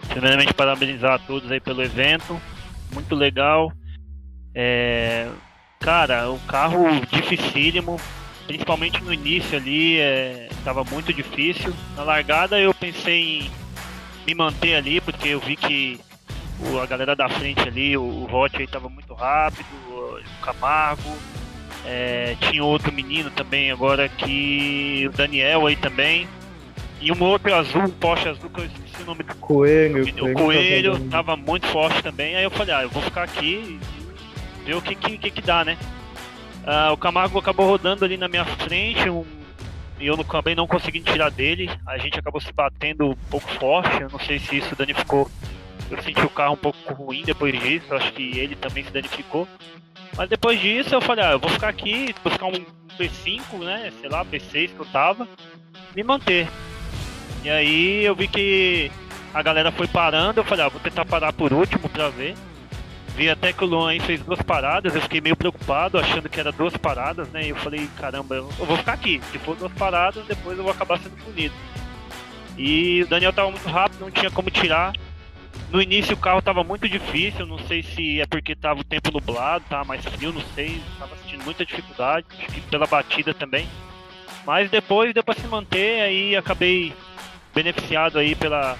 Primeiramente, 0.09 0.53
parabenizar 0.53 1.13
a 1.13 1.19
todos 1.19 1.51
aí 1.51 1.59
pelo 1.59 1.83
evento. 1.83 2.39
Muito 2.93 3.15
legal. 3.15 3.71
É, 4.55 5.27
cara, 5.79 6.31
o 6.31 6.39
carro 6.39 6.85
dificílimo, 7.11 7.99
principalmente 8.47 9.03
no 9.03 9.13
início 9.13 9.57
ali, 9.57 9.97
estava 10.49 10.81
é, 10.81 10.91
muito 10.91 11.13
difícil. 11.13 11.73
Na 11.95 12.03
largada 12.03 12.59
eu 12.59 12.73
pensei 12.73 13.41
em 13.41 13.51
me 14.25 14.33
manter 14.33 14.75
ali, 14.75 14.99
porque 14.99 15.29
eu 15.29 15.39
vi 15.39 15.55
que 15.55 15.99
o, 16.59 16.79
a 16.79 16.85
galera 16.85 17.15
da 17.15 17.29
frente 17.29 17.61
ali, 17.61 17.95
o, 17.95 18.01
o 18.01 18.33
Hot 18.33 18.57
aí 18.57 18.63
estava 18.63 18.89
muito 18.89 19.13
rápido, 19.13 19.67
o 19.89 20.19
Camargo. 20.41 21.15
É, 21.85 22.35
tinha 22.41 22.63
outro 22.63 22.91
menino 22.91 23.29
também 23.31 23.71
agora 23.71 24.09
que 24.09 25.07
o 25.07 25.15
Daniel 25.15 25.67
aí 25.67 25.75
também. 25.75 26.27
E 26.99 27.11
um 27.11 27.23
outro 27.23 27.53
azul, 27.53 27.83
um 27.83 27.89
Porsche 27.89 28.29
azul 28.29 28.49
que 28.49 28.61
eu 28.61 28.65
esqueci 28.65 29.03
o 29.03 29.05
nome 29.05 29.23
do 29.23 29.35
Coelho. 29.35 30.03
O 30.03 30.13
Coelho, 30.13 30.33
Coelho 30.33 30.99
tá 31.01 31.17
tava 31.17 31.37
muito 31.37 31.67
forte 31.67 32.01
também. 32.01 32.35
Aí 32.35 32.43
eu 32.43 32.51
falei, 32.51 32.73
ah, 32.73 32.83
eu 32.83 32.89
vou 32.89 33.03
ficar 33.03 33.23
aqui 33.23 33.79
e 33.79 34.65
ver 34.65 34.75
o 34.75 34.81
que 34.81 34.95
que, 34.95 35.17
que, 35.17 35.29
que 35.29 35.41
dá, 35.41 35.63
né? 35.63 35.77
Ah, 36.65 36.91
o 36.91 36.97
Camargo 36.97 37.37
acabou 37.37 37.67
rodando 37.67 38.03
ali 38.03 38.17
na 38.17 38.27
minha 38.27 38.43
frente, 38.43 39.09
um, 39.09 39.23
e 39.99 40.07
eu 40.07 40.15
acabei 40.15 40.55
não 40.55 40.67
conseguindo 40.67 41.11
tirar 41.11 41.29
dele. 41.29 41.69
A 41.85 41.97
gente 41.97 42.19
acabou 42.19 42.41
se 42.41 42.51
batendo 42.51 43.11
um 43.11 43.15
pouco 43.29 43.49
forte. 43.53 44.01
Eu 44.01 44.09
não 44.09 44.19
sei 44.19 44.39
se 44.39 44.57
isso 44.57 44.75
danificou. 44.75 45.29
Eu 45.89 46.01
senti 46.01 46.21
o 46.21 46.29
carro 46.29 46.53
um 46.53 46.57
pouco 46.57 46.93
ruim 46.93 47.23
depois 47.23 47.57
disso. 47.59 47.93
Acho 47.93 48.11
que 48.13 48.37
ele 48.37 48.55
também 48.55 48.83
se 48.83 48.91
danificou. 48.91 49.47
Mas 50.15 50.29
depois 50.29 50.59
disso 50.59 50.93
eu 50.93 51.01
falei, 51.01 51.25
ah, 51.25 51.31
eu 51.31 51.39
vou 51.39 51.49
ficar 51.49 51.69
aqui, 51.69 52.13
buscar 52.23 52.45
um 52.45 52.65
P5, 52.97 53.59
né? 53.59 53.91
Sei 53.99 54.09
lá, 54.09 54.25
P6 54.25 54.69
que 54.69 54.79
eu 54.79 54.85
tava, 54.85 55.27
me 55.95 56.03
manter. 56.03 56.47
E 57.47 57.49
aí 57.49 58.03
eu 58.03 58.13
vi 58.13 58.27
que 58.27 58.91
a 59.33 59.41
galera 59.41 59.71
foi 59.71 59.87
parando, 59.87 60.41
eu 60.41 60.43
falei, 60.43 60.65
ah, 60.65 60.67
vou 60.67 60.81
tentar 60.81 61.05
parar 61.05 61.31
por 61.31 61.53
último 61.53 61.87
pra 61.87 62.09
ver. 62.09 62.35
Vi 63.15 63.29
até 63.29 63.53
que 63.53 63.63
o 63.63 63.67
Luan 63.67 63.97
fez 64.01 64.21
duas 64.21 64.41
paradas, 64.41 64.93
eu 64.93 65.01
fiquei 65.01 65.21
meio 65.21 65.37
preocupado, 65.37 65.97
achando 65.97 66.27
que 66.27 66.41
era 66.41 66.51
duas 66.51 66.75
paradas, 66.75 67.29
né? 67.29 67.45
E 67.45 67.49
eu 67.51 67.55
falei, 67.55 67.89
caramba, 67.95 68.35
eu 68.35 68.49
vou 68.49 68.75
ficar 68.75 68.91
aqui. 68.91 69.21
Se 69.31 69.39
for 69.39 69.55
duas 69.55 69.71
paradas, 69.71 70.25
depois 70.25 70.57
eu 70.57 70.63
vou 70.65 70.73
acabar 70.73 70.99
sendo 70.99 71.15
punido. 71.23 71.55
E 72.57 73.03
o 73.03 73.07
Daniel 73.07 73.31
tava 73.31 73.49
muito 73.49 73.69
rápido, 73.69 74.01
não 74.01 74.11
tinha 74.11 74.29
como 74.29 74.51
tirar. 74.51 74.91
No 75.71 75.81
início 75.81 76.15
o 76.15 76.19
carro 76.19 76.41
tava 76.41 76.65
muito 76.65 76.89
difícil, 76.89 77.45
não 77.45 77.59
sei 77.59 77.81
se 77.81 78.19
é 78.19 78.25
porque 78.25 78.57
tava 78.57 78.81
o 78.81 78.83
tempo 78.83 79.09
nublado, 79.09 79.63
tava 79.69 79.85
mais 79.85 80.03
frio, 80.03 80.33
não 80.33 80.43
sei, 80.53 80.81
tava 80.99 81.15
sentindo 81.15 81.45
muita 81.45 81.65
dificuldade, 81.65 82.27
acho 82.29 82.47
que 82.47 82.59
pela 82.59 82.85
batida 82.85 83.33
também. 83.33 83.69
Mas 84.45 84.69
depois 84.69 85.13
deu 85.13 85.23
pra 85.23 85.33
se 85.33 85.47
manter, 85.47 86.01
aí 86.01 86.35
acabei 86.35 86.93
beneficiado 87.57 88.19
aí 88.19 88.35
pela, 88.35 88.77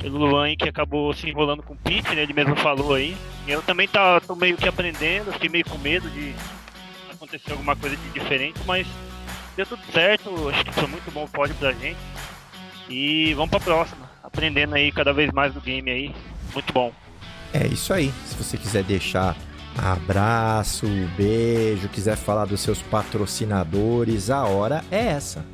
pelo 0.00 0.18
Luan 0.18 0.56
que 0.56 0.68
acabou 0.68 1.14
se 1.14 1.28
enrolando 1.28 1.62
com 1.62 1.74
o 1.74 1.76
Pete, 1.76 2.12
né? 2.12 2.22
Ele 2.22 2.32
mesmo 2.32 2.56
falou 2.56 2.94
aí. 2.94 3.16
Eu 3.46 3.62
também 3.62 3.86
tá, 3.86 4.20
tô 4.20 4.34
meio 4.34 4.56
que 4.56 4.66
aprendendo, 4.66 5.32
fiquei 5.32 5.48
meio 5.48 5.64
com 5.64 5.78
medo 5.78 6.10
de 6.10 6.34
acontecer 7.12 7.52
alguma 7.52 7.76
coisa 7.76 7.96
de 7.96 8.10
diferente, 8.10 8.58
mas 8.66 8.84
deu 9.56 9.64
tudo 9.64 9.80
certo, 9.92 10.48
acho 10.48 10.64
que 10.64 10.72
foi 10.72 10.88
muito 10.88 11.08
bom 11.12 11.24
o 11.24 11.28
pódio 11.28 11.54
pra 11.54 11.72
gente. 11.72 11.98
E 12.88 13.32
vamos 13.34 13.50
pra 13.50 13.60
próxima, 13.60 14.10
aprendendo 14.24 14.74
aí 14.74 14.90
cada 14.90 15.12
vez 15.12 15.30
mais 15.32 15.54
do 15.54 15.60
game 15.60 15.88
aí, 15.88 16.14
muito 16.52 16.72
bom. 16.72 16.92
É 17.52 17.64
isso 17.66 17.94
aí, 17.94 18.12
se 18.26 18.34
você 18.34 18.56
quiser 18.56 18.82
deixar 18.82 19.36
abraço, 19.78 20.86
beijo, 21.16 21.88
quiser 21.88 22.16
falar 22.16 22.46
dos 22.46 22.60
seus 22.60 22.82
patrocinadores, 22.82 24.30
a 24.30 24.44
hora 24.44 24.84
é 24.90 25.06
essa. 25.06 25.44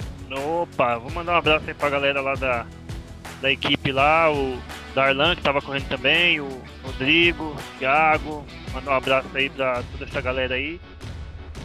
Opa, 0.77 0.99
vou 0.99 1.11
mandar 1.11 1.33
um 1.33 1.37
abraço 1.37 1.65
aí 1.67 1.73
pra 1.73 1.89
galera 1.89 2.21
lá 2.21 2.35
da, 2.35 2.67
da 3.41 3.51
equipe 3.51 3.91
lá, 3.91 4.31
o 4.31 4.59
Darlan 4.95 5.35
que 5.35 5.41
tava 5.41 5.63
correndo 5.63 5.89
também, 5.89 6.39
o 6.39 6.63
Rodrigo, 6.85 7.45
o 7.45 7.79
Thiago, 7.79 8.45
mandar 8.75 8.91
um 8.91 8.95
abraço 8.97 9.29
aí 9.35 9.49
pra 9.49 9.83
toda 9.91 10.05
essa 10.05 10.21
galera 10.21 10.55
aí. 10.55 10.79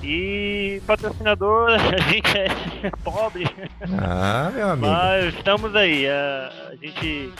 E 0.01 0.81
patrocinador, 0.87 1.71
a 1.93 1.97
gente 2.09 2.37
é 2.37 2.89
pobre. 3.03 3.45
Ah, 4.01 4.49
meu 4.55 4.69
amigo. 4.69 4.87
Mas 4.87 5.35
estamos 5.35 5.75
aí, 5.75 6.07
a, 6.07 6.69
a 6.69 6.75
gente 6.77 7.33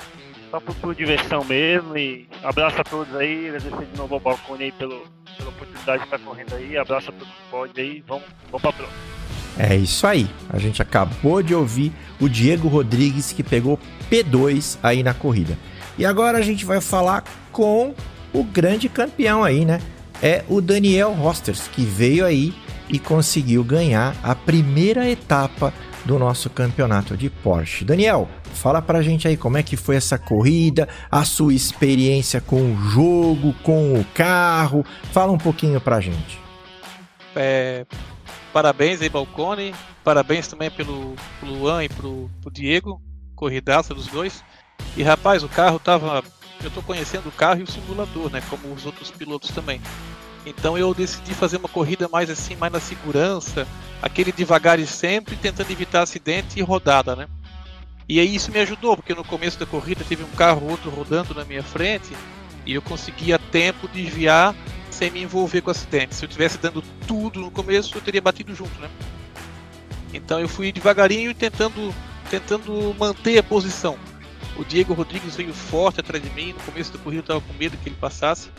só 0.52 0.60
por, 0.60 0.76
por 0.76 0.94
diversão 0.94 1.46
mesmo. 1.46 1.98
E 1.98 2.28
abraço 2.44 2.82
a 2.82 2.84
todos 2.84 3.16
aí, 3.16 3.48
agradecer 3.48 3.86
de 3.86 3.98
novo 3.98 4.16
ao 4.16 4.20
balcone 4.20 4.66
aí 4.66 4.72
pelo, 4.74 5.08
pela 5.38 5.50
oportunidade 5.50 6.00
de 6.00 6.04
estar 6.04 6.20
correndo 6.20 6.54
aí. 6.54 6.78
Abraço 6.78 7.12
a 7.12 7.14
todos 7.14 7.34
que 7.34 7.50
podem 7.50 7.86
aí, 7.86 8.04
vamos, 8.06 8.26
vamos 8.52 8.62
pra 8.62 8.74
próxima. 8.74 9.21
É 9.58 9.76
isso 9.76 10.08
aí. 10.08 10.30
A 10.50 10.58
gente 10.58 10.82
acabou 10.82 11.42
de 11.42 11.54
ouvir 11.54 11.92
o 12.20 12.28
Diego 12.28 12.68
Rodrigues 12.68 13.32
que 13.32 13.44
pegou 13.44 13.80
P2 14.10 14.78
aí 14.82 15.04
na 15.04 15.14
corrida. 15.14 15.58
E 15.98 16.06
agora 16.06 16.38
a 16.38 16.42
gente 16.42 16.66
vai 16.66 16.82
falar 16.82 17.24
com 17.52 17.94
o 18.34 18.44
grande 18.44 18.88
campeão 18.88 19.44
aí, 19.44 19.66
né? 19.66 19.80
É 20.22 20.44
o 20.48 20.62
Daniel 20.62 21.12
Rosters, 21.14 21.68
que 21.68 21.84
veio 21.84 22.26
aí 22.26 22.54
e 22.90 23.00
conseguiu 23.00 23.64
ganhar 23.64 24.16
a 24.24 24.36
primeira 24.36 25.10
etapa 25.10 25.74
do 26.06 26.18
nosso 26.18 26.50
campeonato 26.50 27.16
de 27.16 27.30
Porsche. 27.30 27.86
Daniel, 27.86 28.28
fala 28.54 28.82
pra 28.82 29.02
gente 29.02 29.28
aí 29.28 29.38
como 29.38 29.58
é 29.58 29.64
que 29.64 29.78
foi 29.78 29.96
essa 29.96 30.18
corrida, 30.18 30.88
a 31.10 31.24
sua 31.24 31.54
experiência 31.54 32.42
com 32.42 32.74
o 32.74 32.78
jogo, 32.90 33.54
com 33.64 33.94
o 33.94 34.06
carro. 34.14 34.86
Fala 35.12 35.32
um 35.32 35.38
pouquinho 35.38 35.80
pra 35.80 36.00
gente. 36.00 36.40
É, 37.36 37.86
parabéns 38.52 39.02
aí, 39.02 39.10
Balcone. 39.10 39.74
Parabéns 40.04 40.48
também 40.48 40.70
pelo, 40.70 41.16
pelo 41.40 41.54
Luan 41.54 41.84
e 41.84 41.90
pro, 41.90 42.30
pro 42.42 42.52
Diego. 42.52 43.02
Corridaça 43.36 43.94
dos 43.94 44.08
dois. 44.08 44.44
E 44.96 45.04
rapaz, 45.04 45.44
o 45.44 45.50
carro 45.50 45.80
tava. 45.80 46.24
Eu 46.64 46.70
tô 46.70 46.82
conhecendo 46.82 47.30
o 47.30 47.32
carro 47.32 47.60
e 47.60 47.64
o 47.64 47.68
simulador, 47.68 48.30
né? 48.30 48.42
Como 48.50 48.72
os 48.74 48.86
outros 48.86 49.10
pilotos 49.10 49.50
também. 49.52 49.82
Então 50.46 50.78
eu 50.78 50.94
decidi 50.94 51.34
fazer 51.34 51.58
uma 51.58 51.70
corrida 51.70 52.08
mais 52.08 52.30
assim, 52.30 52.56
mais 52.56 52.74
na 52.74 52.80
segurança, 52.80 53.68
aquele 54.02 54.32
devagar 54.32 54.80
e 54.80 54.88
sempre, 54.88 55.36
tentando 55.36 55.72
evitar 55.72 56.02
acidente 56.02 56.60
e 56.60 56.64
rodada, 56.64 57.16
né? 57.16 57.28
E 58.10 58.20
aí 58.20 58.36
isso 58.36 58.52
me 58.52 58.60
ajudou, 58.60 58.96
porque 58.96 59.14
no 59.14 59.24
começo 59.24 59.60
da 59.60 59.66
corrida 59.66 60.04
teve 60.08 60.24
um 60.24 60.36
carro 60.36 60.64
ou 60.64 60.72
outro 60.72 60.90
rodando 60.90 61.34
na 61.34 61.46
minha 61.46 61.64
frente 61.64 62.16
e 62.66 62.74
eu 62.74 62.82
conseguia 62.82 63.40
tempo 63.40 63.88
desviar 63.88 64.56
sem 65.02 65.10
me 65.10 65.24
envolver 65.24 65.62
com 65.62 65.70
o 65.70 65.72
acidente. 65.72 66.14
Se 66.14 66.24
eu 66.24 66.30
tivesse 66.30 66.60
dando 66.60 66.84
tudo 67.08 67.40
no 67.40 67.50
começo, 67.50 67.98
eu 67.98 68.02
teria 68.02 68.22
batido 68.22 68.54
junto, 68.54 68.80
né? 68.80 68.88
Então 70.14 70.40
eu 70.40 70.48
fui 70.48 70.72
devagarinho 70.72 71.34
tentando 71.34 71.92
tentando 72.30 72.96
manter 73.00 73.40
a 73.40 73.44
posição. 73.44 73.98
O 74.56 74.64
Diego 74.64 74.94
Rodrigues 74.94 75.36
veio 75.36 75.56
forte 75.56 76.02
atrás 76.02 76.24
de 76.24 76.30
mim. 76.30 76.54
No 76.54 76.60
começo 76.60 76.94
da 76.94 77.00
corrida 77.00 77.22
eu 77.22 77.22
estava 77.22 77.42
com 77.42 77.54
medo 77.54 77.76
que 77.78 77.90
ele 77.90 77.96
passasse. 78.00 78.52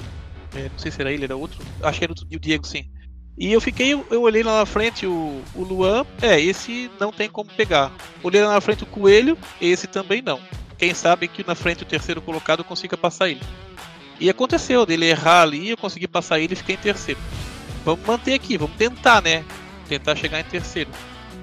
É, 0.56 0.68
não 0.68 0.78
sei 0.78 0.90
se 0.90 1.00
era 1.00 1.12
ele, 1.12 1.22
era 1.22 1.36
outro. 1.36 1.64
Acho 1.80 1.98
que 2.00 2.04
era 2.06 2.12
o 2.12 2.40
Diego, 2.40 2.66
sim. 2.66 2.90
E 3.38 3.52
eu 3.52 3.60
fiquei, 3.60 3.92
eu 3.92 4.22
olhei 4.22 4.42
lá 4.42 4.58
na 4.58 4.66
frente 4.66 5.06
o, 5.06 5.40
o 5.54 5.62
Luan, 5.62 6.04
é, 6.20 6.40
esse 6.40 6.90
não 6.98 7.12
tem 7.12 7.30
como 7.30 7.50
pegar. 7.52 7.92
Olhei 8.20 8.42
lá 8.42 8.54
na 8.54 8.60
frente 8.60 8.82
o 8.82 8.86
Coelho, 8.86 9.38
esse 9.60 9.86
também 9.86 10.20
não. 10.20 10.40
Quem 10.76 10.92
sabe 10.92 11.28
que 11.28 11.46
na 11.46 11.54
frente 11.54 11.84
o 11.84 11.86
terceiro 11.86 12.20
colocado 12.20 12.64
consiga 12.64 12.96
passar 12.96 13.28
ele. 13.28 13.40
E 14.22 14.30
aconteceu, 14.30 14.86
dele 14.86 15.06
errar 15.06 15.42
ali, 15.42 15.70
eu 15.70 15.76
consegui 15.76 16.06
passar 16.06 16.38
ele 16.38 16.52
e 16.52 16.56
fiquei 16.56 16.76
em 16.76 16.78
terceiro. 16.78 17.20
Vamos 17.84 18.06
manter 18.06 18.34
aqui, 18.34 18.56
vamos 18.56 18.76
tentar, 18.76 19.20
né? 19.20 19.44
Tentar 19.88 20.14
chegar 20.14 20.38
em 20.38 20.44
terceiro. 20.44 20.88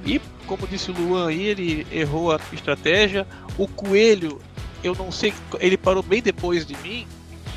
E, 0.06 0.18
como 0.48 0.65
disse 0.65 0.89
o 0.89 0.94
Luan 0.94 1.28
aí, 1.28 1.44
ele 1.44 1.86
errou 1.92 2.32
a 2.32 2.39
estratégia. 2.54 3.28
O 3.58 3.68
Coelho, 3.68 4.42
eu 4.82 4.96
não 4.96 5.12
sei, 5.12 5.34
ele 5.60 5.76
parou 5.76 6.02
bem 6.02 6.22
depois 6.22 6.65
de 6.65 6.74
mim, 6.78 7.06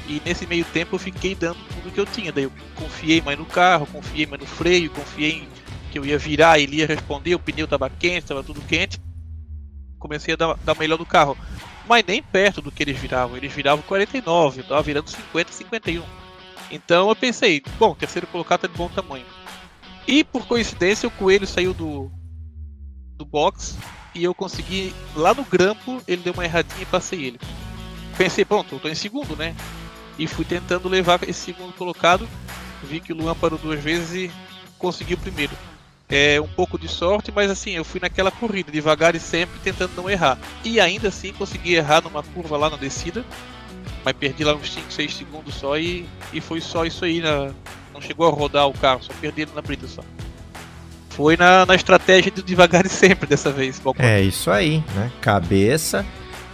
e 0.09 0.21
nesse 0.25 0.45
meio 0.45 0.65
tempo 0.65 0.97
eu 0.97 0.99
fiquei 0.99 1.37
dando 1.37 1.59
tudo 1.73 1.93
que 1.93 2.01
eu 2.01 2.07
tinha. 2.07 2.33
Daí 2.33 2.43
eu 2.43 2.53
confiei 2.75 3.21
mais 3.21 3.39
no 3.39 3.47
carro, 3.47 3.87
confiei 3.87 4.27
mais 4.27 4.41
no 4.41 4.49
freio, 4.49 4.91
confiei 4.91 5.47
que 5.93 6.01
eu 6.01 6.05
ia 6.05 6.19
virar, 6.19 6.59
ele 6.59 6.79
ia 6.79 6.87
responder, 6.89 7.37
o 7.37 7.39
pneu 7.39 7.67
estava 7.67 7.89
quente, 7.89 8.25
estava 8.25 8.43
tudo 8.43 8.61
quente. 8.63 9.01
Comecei 10.01 10.35
a 10.35 10.37
dar, 10.37 10.59
dar 10.65 10.77
melhor 10.77 10.99
do 10.99 11.07
carro. 11.07 11.39
Mas 11.87 12.05
nem 12.07 12.23
perto 12.23 12.63
do 12.63 12.71
que 12.71 12.83
eles 12.83 12.99
viravam. 12.99 13.37
Eles 13.37 13.53
viravam 13.53 13.83
49, 13.83 14.61
eu 14.61 14.63
estava 14.63 14.83
virando 14.83 15.11
50, 15.11 15.53
51. 15.53 16.03
Então 16.71 17.09
eu 17.09 17.17
pensei, 17.17 17.63
bom, 17.79 17.95
terceiro 17.95 18.27
colocado 18.27 18.61
tá 18.61 18.69
de 18.69 18.75
bom 18.75 18.89
tamanho. 18.89 19.27
E 20.07 20.25
por 20.25 20.47
coincidência 20.47 21.07
o 21.07 21.13
coelho 21.13 21.47
saiu 21.47 21.75
do, 21.75 22.11
do 23.17 23.25
box 23.25 23.79
e 24.15 24.25
eu 24.25 24.35
consegui 24.35 24.95
lá 25.15 25.35
no 25.35 25.45
grampo, 25.45 26.03
ele 26.09 26.23
deu 26.23 26.33
uma 26.33 26.45
erradinha 26.45 26.83
e 26.83 26.87
passei 26.87 27.25
ele. 27.25 27.41
Pensei, 28.17 28.45
pronto, 28.45 28.75
eu 28.75 28.81
tô 28.81 28.89
em 28.89 28.95
segundo, 28.95 29.37
né? 29.37 29.55
e 30.19 30.27
fui 30.27 30.45
tentando 30.45 30.89
levar 30.89 31.23
esse 31.25 31.41
segundo 31.41 31.73
colocado. 31.73 32.29
Vi 32.83 33.01
que 33.01 33.13
o 33.13 33.17
Luan 33.17 33.35
parou 33.35 33.59
duas 33.59 33.81
vezes 33.81 34.31
e 34.31 34.35
conseguiu 34.79 35.17
o 35.17 35.21
primeiro. 35.21 35.53
É 36.15 36.39
um 36.39 36.47
pouco 36.47 36.79
de 36.79 36.89
sorte, 36.89 37.33
mas 37.35 37.51
assim, 37.51 37.71
eu 37.71 37.85
fui 37.85 37.99
naquela 37.99 38.31
corrida, 38.31 38.71
devagar 38.71 39.15
e 39.15 39.19
sempre 39.19 39.59
tentando 39.61 39.93
não 39.97 40.11
errar. 40.11 40.39
E 40.63 40.79
ainda 40.79 41.09
assim 41.09 41.33
consegui 41.33 41.75
errar 41.75 42.03
numa 42.03 42.23
curva 42.23 42.59
lá 42.59 42.69
na 42.69 42.77
descida, 42.77 43.25
mas 44.05 44.15
perdi 44.15 44.45
lá 44.45 44.55
uns 44.55 44.71
5, 44.71 44.93
6 44.93 45.15
segundos 45.15 45.55
só 45.55 45.79
e, 45.79 46.07
e 46.31 46.39
foi 46.39 46.61
só 46.61 46.85
isso 46.85 47.07
aí. 47.07 47.23
Na, 47.23 47.51
não 47.95 48.01
chegou 48.03 48.29
a 48.29 48.31
rodar 48.31 48.69
o 48.69 48.75
carro, 48.75 49.03
só 49.03 49.11
perdi 49.23 49.49
na 49.55 49.63
brita 49.63 49.87
só. 49.87 50.03
Foi 51.09 51.35
na, 51.35 51.65
na 51.65 51.75
estratégia 51.75 52.31
de 52.31 52.43
devagar 52.43 52.85
e 52.85 52.91
sempre 52.91 53.27
dessa 53.27 53.51
vez. 53.51 53.81
É 53.99 54.21
isso 54.21 54.51
aí, 54.51 54.85
né? 54.95 55.11
Cabeça, 55.23 56.05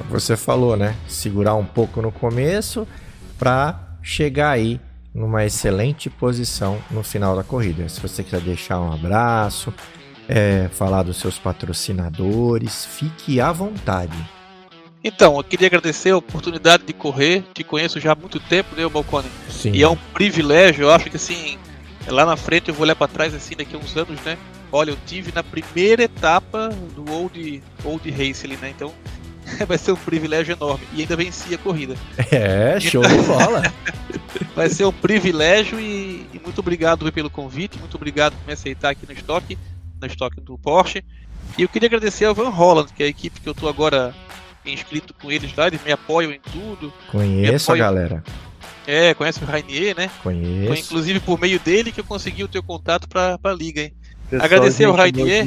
você 0.09 0.37
falou, 0.37 0.77
né? 0.77 0.95
Segurar 1.09 1.57
um 1.57 1.65
pouco 1.65 2.01
no 2.01 2.13
começo 2.13 2.87
para 3.37 3.77
chegar 4.05 4.51
aí 4.51 4.81
numa 5.15 5.45
excelente 5.45 6.09
posição 6.09 6.79
no 6.91 7.03
final 7.03 7.35
da 7.35 7.43
corrida. 7.43 7.89
Se 7.89 8.01
você 8.01 8.23
quiser 8.23 8.41
deixar 8.41 8.81
um 8.81 8.93
abraço, 8.93 9.73
é, 10.29 10.69
falar 10.73 11.03
dos 11.03 11.17
seus 11.17 11.39
patrocinadores, 11.39 12.85
fique 12.85 13.41
à 13.41 13.51
vontade. 13.51 14.17
Então, 15.03 15.37
eu 15.37 15.45
queria 15.45 15.69
agradecer 15.69 16.11
a 16.11 16.17
oportunidade 16.17 16.83
de 16.85 16.93
correr. 16.93 17.45
Te 17.55 17.65
conheço 17.65 18.01
já 18.01 18.13
há 18.13 18.15
muito 18.15 18.39
tempo, 18.41 18.75
né, 18.77 18.87
Balcone? 18.89 19.29
Sim. 19.49 19.73
E 19.73 19.83
é 19.83 19.89
um 19.89 19.97
privilégio. 20.13 20.85
Eu 20.85 20.91
acho 20.91 21.09
que 21.09 21.17
assim, 21.17 21.57
lá 22.07 22.27
na 22.27 22.37
frente 22.37 22.69
eu 22.69 22.75
vou 22.75 22.83
olhar 22.85 22.97
para 22.97 23.09
trás 23.09 23.35
assim 23.35 23.55
daqui 23.57 23.75
a 23.75 23.79
uns 23.79 23.97
anos, 23.97 24.21
né? 24.23 24.37
Olha, 24.71 24.91
eu 24.91 24.99
tive 25.07 25.33
na 25.33 25.43
primeira 25.43 26.03
etapa 26.03 26.69
do 26.95 27.11
Old 27.11 27.63
Old 27.85 28.11
Race 28.11 28.45
ali, 28.45 28.57
né? 28.57 28.71
Então, 28.71 28.93
vai 29.67 29.79
ser 29.79 29.93
um 29.93 29.97
privilégio 29.97 30.53
enorme. 30.53 30.87
E 30.95 31.01
ainda 31.01 31.17
venci 31.17 31.55
a 31.55 31.59
corrida. 31.59 31.97
É, 32.31 32.79
show 32.81 33.03
de 33.03 33.17
bola. 33.23 33.63
vai 34.55 34.69
ser 34.69 34.85
um 34.85 34.93
privilégio 34.93 35.79
e, 35.79 36.27
e, 36.33 36.41
muito 36.43 36.59
obrigado 36.59 37.11
pelo 37.13 37.31
convite, 37.31 37.79
muito 37.79 37.97
obrigado 37.97 38.35
por 38.35 38.47
me 38.47 38.53
aceitar 38.53 38.91
aqui 38.91 39.07
no 39.07 39.13
estoque, 39.13 39.59
no 40.01 40.07
estoque 40.07 40.41
do 40.41 40.59
Porsche. 40.59 41.05
E 41.57 41.63
eu 41.63 41.69
queria 41.69 41.87
agradecer 41.87 42.25
ao 42.25 42.35
Van 42.35 42.51
Holland, 42.51 42.93
que 42.93 43.03
é 43.03 43.07
a 43.07 43.09
equipe 43.09 43.41
que 43.41 43.49
eu 43.49 43.55
tô 43.55 43.69
agora 43.69 44.15
inscrito 44.67 45.15
com 45.15 45.33
eles 45.33 45.55
lá, 45.57 45.67
eles 45.67 45.83
me 45.83 45.93
apoiam 45.93 46.31
em 46.31 46.41
tudo. 46.41 46.93
Conheço 47.11 47.71
apoiam... 47.71 47.87
a 47.87 47.91
galera. 47.91 48.25
É, 48.87 49.13
conhece 49.15 49.43
o 49.43 49.47
Rainier, 49.47 49.95
né? 49.97 50.11
Conheço. 50.23 50.67
Foi 50.67 50.79
inclusive 50.79 51.21
por 51.21 51.39
meio 51.39 51.61
dele 51.61 51.93
que 51.93 52.01
eu 52.01 52.05
consegui 52.05 52.43
o 52.43 52.49
teu 52.49 52.63
contato 52.63 53.09
para 53.09 53.39
a 53.43 53.53
liga, 53.53 53.83
hein? 53.83 53.93
Pessoal, 54.31 54.45
agradecer 54.45 54.85
ao 54.85 54.95
Rainier, 54.95 55.47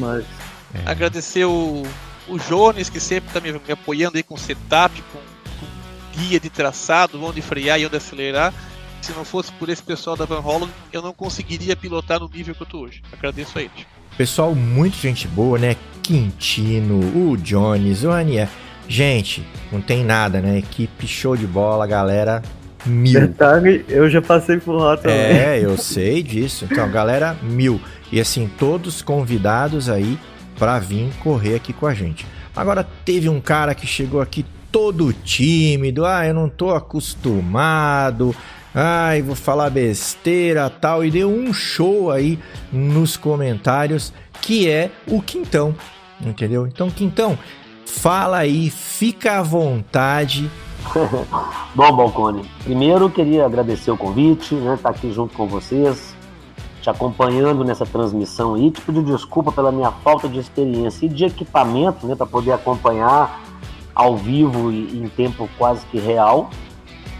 é. 0.73 0.81
agradecer 0.85 1.45
o 1.45 1.83
o 2.27 2.37
Jones, 2.37 2.89
que 2.89 2.99
sempre 2.99 3.29
está 3.29 3.39
me, 3.39 3.51
me, 3.51 3.71
apoiando 3.71 4.17
aí 4.17 4.23
com 4.23 4.37
setup, 4.37 5.01
com, 5.11 5.19
com, 5.19 6.19
guia 6.19 6.39
de 6.39 6.49
traçado, 6.49 7.23
onde 7.23 7.41
frear 7.41 7.79
e 7.79 7.85
onde 7.85 7.97
acelerar. 7.97 8.53
Se 9.01 9.11
não 9.13 9.25
fosse 9.25 9.51
por 9.53 9.69
esse 9.69 9.81
pessoal 9.81 10.15
da 10.15 10.25
Van 10.25 10.39
Holland, 10.39 10.71
eu 10.93 11.01
não 11.01 11.13
conseguiria 11.13 11.75
pilotar 11.75 12.19
no 12.19 12.29
nível 12.29 12.53
que 12.53 12.61
eu 12.61 12.65
estou 12.65 12.83
hoje. 12.83 13.01
Agradeço 13.11 13.57
a 13.57 13.61
eles. 13.61 13.87
Pessoal, 14.15 14.53
muito 14.53 14.97
gente 14.97 15.27
boa, 15.27 15.57
né? 15.57 15.75
Quintino, 16.03 16.99
o 16.99 17.35
Jones, 17.37 18.03
o 18.03 18.11
Anier. 18.11 18.47
Gente, 18.87 19.45
não 19.71 19.81
tem 19.81 20.03
nada, 20.03 20.41
né? 20.41 20.59
Equipe 20.59 21.07
show 21.07 21.35
de 21.35 21.47
bola, 21.47 21.87
galera. 21.87 22.43
Mil. 22.85 23.19
Detalhe, 23.19 23.85
eu 23.87 24.09
já 24.09 24.21
passei 24.21 24.57
por 24.59 24.73
lá 24.73 24.97
também. 24.97 25.15
É, 25.15 25.59
eu 25.63 25.77
sei 25.77 26.21
disso. 26.21 26.67
Então, 26.69 26.89
galera, 26.91 27.35
mil. 27.41 27.79
E 28.11 28.19
assim, 28.19 28.49
todos 28.59 29.01
convidados 29.01 29.89
aí 29.89 30.19
para 30.61 30.77
vir 30.77 31.11
correr 31.23 31.55
aqui 31.55 31.73
com 31.73 31.87
a 31.87 31.93
gente. 31.95 32.23
Agora 32.55 32.87
teve 33.03 33.27
um 33.27 33.41
cara 33.41 33.73
que 33.73 33.87
chegou 33.87 34.21
aqui 34.21 34.45
todo 34.71 35.11
tímido, 35.11 36.05
ah, 36.05 36.23
eu 36.27 36.35
não 36.35 36.47
tô 36.47 36.69
acostumado, 36.69 38.35
ai, 38.71 39.23
vou 39.23 39.35
falar 39.35 39.71
besteira, 39.71 40.69
tal, 40.69 41.03
e 41.03 41.09
deu 41.09 41.31
um 41.31 41.51
show 41.51 42.11
aí 42.11 42.37
nos 42.71 43.17
comentários 43.17 44.13
que 44.39 44.69
é 44.69 44.91
o 45.07 45.19
Quintão, 45.19 45.73
entendeu? 46.23 46.67
Então, 46.67 46.91
Quintão, 46.91 47.35
fala 47.83 48.37
aí, 48.37 48.69
fica 48.69 49.39
à 49.39 49.41
vontade. 49.41 50.47
Bom, 51.73 51.95
Balcone, 51.95 52.43
primeiro 52.63 53.09
queria 53.09 53.47
agradecer 53.47 53.89
o 53.89 53.97
convite, 53.97 54.53
né, 54.53 54.75
estar 54.75 54.91
tá 54.91 54.95
aqui 54.95 55.11
junto 55.11 55.33
com 55.35 55.47
vocês, 55.47 56.15
te 56.81 56.89
acompanhando 56.89 57.63
nessa 57.63 57.85
transmissão 57.85 58.55
aí. 58.55 58.71
Te 58.71 58.81
pedir 58.81 59.03
desculpa 59.03 59.51
pela 59.51 59.71
minha 59.71 59.91
falta 59.91 60.27
de 60.27 60.39
experiência 60.39 61.05
e 61.05 61.09
de 61.09 61.25
equipamento, 61.25 62.07
né, 62.07 62.15
para 62.15 62.25
poder 62.25 62.51
acompanhar 62.51 63.41
ao 63.93 64.17
vivo 64.17 64.71
e 64.71 64.97
em 64.97 65.07
tempo 65.07 65.47
quase 65.57 65.85
que 65.85 65.99
real. 65.99 66.49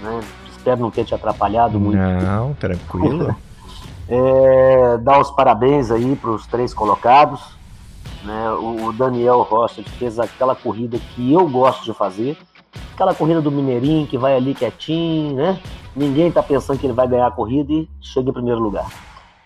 Né? 0.02 0.20
Espero 0.50 0.82
não 0.82 0.92
ter 0.92 1.06
te 1.06 1.14
atrapalhado 1.14 1.80
muito. 1.80 1.98
Não, 1.98 2.54
tranquilo. 2.56 3.36
é, 4.10 4.98
dar 4.98 5.20
os 5.20 5.32
parabéns 5.32 5.92
aí 5.92 6.16
para 6.16 6.32
os 6.32 6.46
três 6.48 6.74
colocados. 6.74 7.42
Né? 8.24 8.52
O, 8.52 8.88
o 8.88 8.94
Daniel 8.94 9.42
Rocha 9.42 9.84
fez 9.98 10.20
aquela 10.20 10.56
corrida 10.56 10.98
que 11.16 11.32
eu 11.32 11.48
gosto 11.48 11.84
de 11.84 11.94
fazer. 11.94 12.38
Aquela 12.94 13.14
corrida 13.14 13.42
do 13.42 13.52
Mineirinho 13.52 14.08
que 14.08 14.18
vai 14.18 14.36
ali 14.36 14.54
quietinho, 14.54 15.36
né? 15.36 15.60
Ninguém 15.96 16.32
tá 16.32 16.42
pensando 16.42 16.80
que 16.80 16.86
ele 16.86 16.94
vai 16.94 17.08
ganhar 17.08 17.28
a 17.28 17.32
corrida 17.32 17.74
e 17.74 17.90
chega 18.00 18.30
em 18.30 18.34
primeiro 18.34 18.62
lugar. 18.62 18.88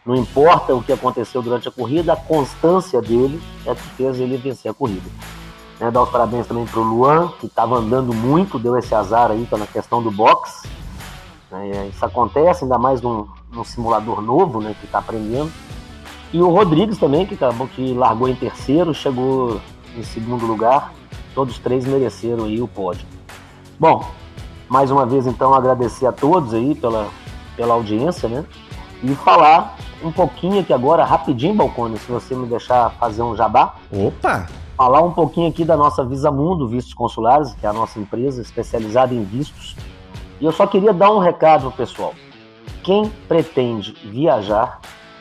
Não 0.05 0.15
importa 0.15 0.75
o 0.75 0.83
que 0.83 0.93
aconteceu 0.93 1.41
durante 1.41 1.67
a 1.67 1.71
corrida, 1.71 2.13
a 2.13 2.15
constância 2.15 3.01
dele 3.01 3.41
é 3.65 3.73
que 3.73 3.87
fez 3.89 4.19
ele 4.19 4.37
vencer 4.37 4.69
a 4.69 4.73
corrida. 4.73 5.09
Né, 5.79 5.89
dar 5.89 6.03
os 6.03 6.09
parabéns 6.09 6.45
também 6.45 6.65
para 6.65 6.79
o 6.79 6.83
Luan, 6.83 7.29
que 7.39 7.47
estava 7.47 7.77
andando 7.77 8.13
muito, 8.13 8.59
deu 8.59 8.77
esse 8.77 8.93
azar 8.93 9.31
aí 9.31 9.47
na 9.51 9.65
questão 9.65 10.03
do 10.03 10.11
box. 10.11 10.69
Né, 11.49 11.89
isso 11.91 12.05
acontece, 12.05 12.63
ainda 12.63 12.77
mais 12.77 13.01
num, 13.01 13.27
num 13.51 13.63
simulador 13.63 14.21
novo, 14.21 14.61
né, 14.61 14.75
que 14.79 14.85
está 14.85 14.99
aprendendo. 14.99 15.51
E 16.31 16.39
o 16.39 16.49
Rodrigues 16.49 16.99
também, 16.99 17.25
que, 17.25 17.33
acabou, 17.33 17.67
que 17.67 17.93
largou 17.93 18.29
em 18.29 18.35
terceiro, 18.35 18.93
chegou 18.93 19.59
em 19.97 20.03
segundo 20.03 20.45
lugar. 20.45 20.93
Todos 21.33 21.57
três 21.57 21.83
mereceram 21.85 22.45
aí 22.45 22.61
o 22.61 22.67
pódio. 22.67 23.07
Bom, 23.79 24.05
mais 24.69 24.91
uma 24.91 25.05
vez 25.05 25.25
então 25.25 25.53
agradecer 25.53 26.05
a 26.05 26.11
todos 26.11 26.53
aí 26.53 26.75
pela, 26.75 27.09
pela 27.55 27.73
audiência, 27.73 28.29
né? 28.29 28.45
E 29.03 29.13
falar 29.15 29.77
um 30.05 30.11
pouquinho 30.11 30.59
aqui 30.59 30.71
agora, 30.71 31.03
rapidinho, 31.03 31.55
Balcone, 31.55 31.97
se 31.97 32.11
você 32.11 32.35
me 32.35 32.45
deixar 32.45 32.91
fazer 32.91 33.23
um 33.23 33.35
jabá. 33.35 33.75
Opa! 33.91 34.47
Falar 34.77 35.01
um 35.01 35.11
pouquinho 35.11 35.49
aqui 35.49 35.65
da 35.65 35.75
nossa 35.75 36.03
Visa 36.03 36.29
Mundo 36.29 36.67
Vistos 36.67 36.93
Consulares, 36.93 37.53
que 37.55 37.65
é 37.65 37.69
a 37.69 37.73
nossa 37.73 37.97
empresa 37.97 38.41
especializada 38.41 39.13
em 39.13 39.23
vistos. 39.23 39.75
E 40.39 40.45
eu 40.45 40.51
só 40.51 40.67
queria 40.67 40.93
dar 40.93 41.11
um 41.11 41.19
recado 41.19 41.71
pessoal. 41.71 42.13
Quem 42.83 43.09
pretende 43.27 43.93
viajar 44.03 44.79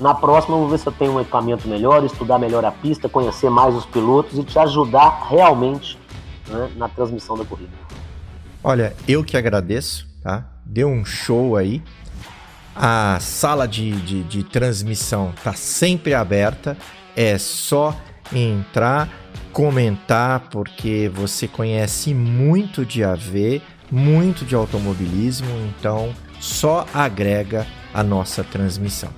na 0.00 0.14
próxima 0.14 0.56
vamos 0.56 0.70
ver 0.70 0.78
se 0.78 0.86
eu 0.86 0.92
tenho 0.92 1.12
um 1.12 1.20
equipamento 1.20 1.66
melhor, 1.68 2.04
estudar 2.04 2.38
melhor 2.38 2.64
a 2.64 2.70
pista, 2.70 3.08
conhecer 3.08 3.50
mais 3.50 3.74
os 3.74 3.86
pilotos 3.86 4.38
e 4.38 4.44
te 4.44 4.58
ajudar 4.58 5.26
realmente 5.28 5.98
né, 6.48 6.70
na 6.76 6.88
transmissão 6.88 7.36
da 7.36 7.44
corrida. 7.44 7.72
Olha, 8.62 8.94
eu 9.06 9.24
que 9.24 9.36
agradeço, 9.36 10.06
tá? 10.22 10.44
Deu 10.64 10.88
um 10.88 11.04
show 11.04 11.56
aí. 11.56 11.82
A 12.74 13.18
sala 13.20 13.66
de, 13.66 13.92
de, 14.02 14.22
de 14.24 14.44
transmissão 14.44 15.32
tá 15.42 15.54
sempre 15.54 16.12
aberta. 16.12 16.76
É 17.14 17.38
só 17.38 17.94
entrar 18.34 19.08
comentar, 19.56 20.40
porque 20.50 21.10
você 21.14 21.48
conhece 21.48 22.12
muito 22.12 22.84
de 22.84 23.02
AV, 23.02 23.62
muito 23.90 24.44
de 24.44 24.54
automobilismo, 24.54 25.48
então 25.70 26.14
só 26.38 26.84
agrega 26.92 27.66
a 27.94 28.02
nossa 28.02 28.44
transmissão. 28.44 29.08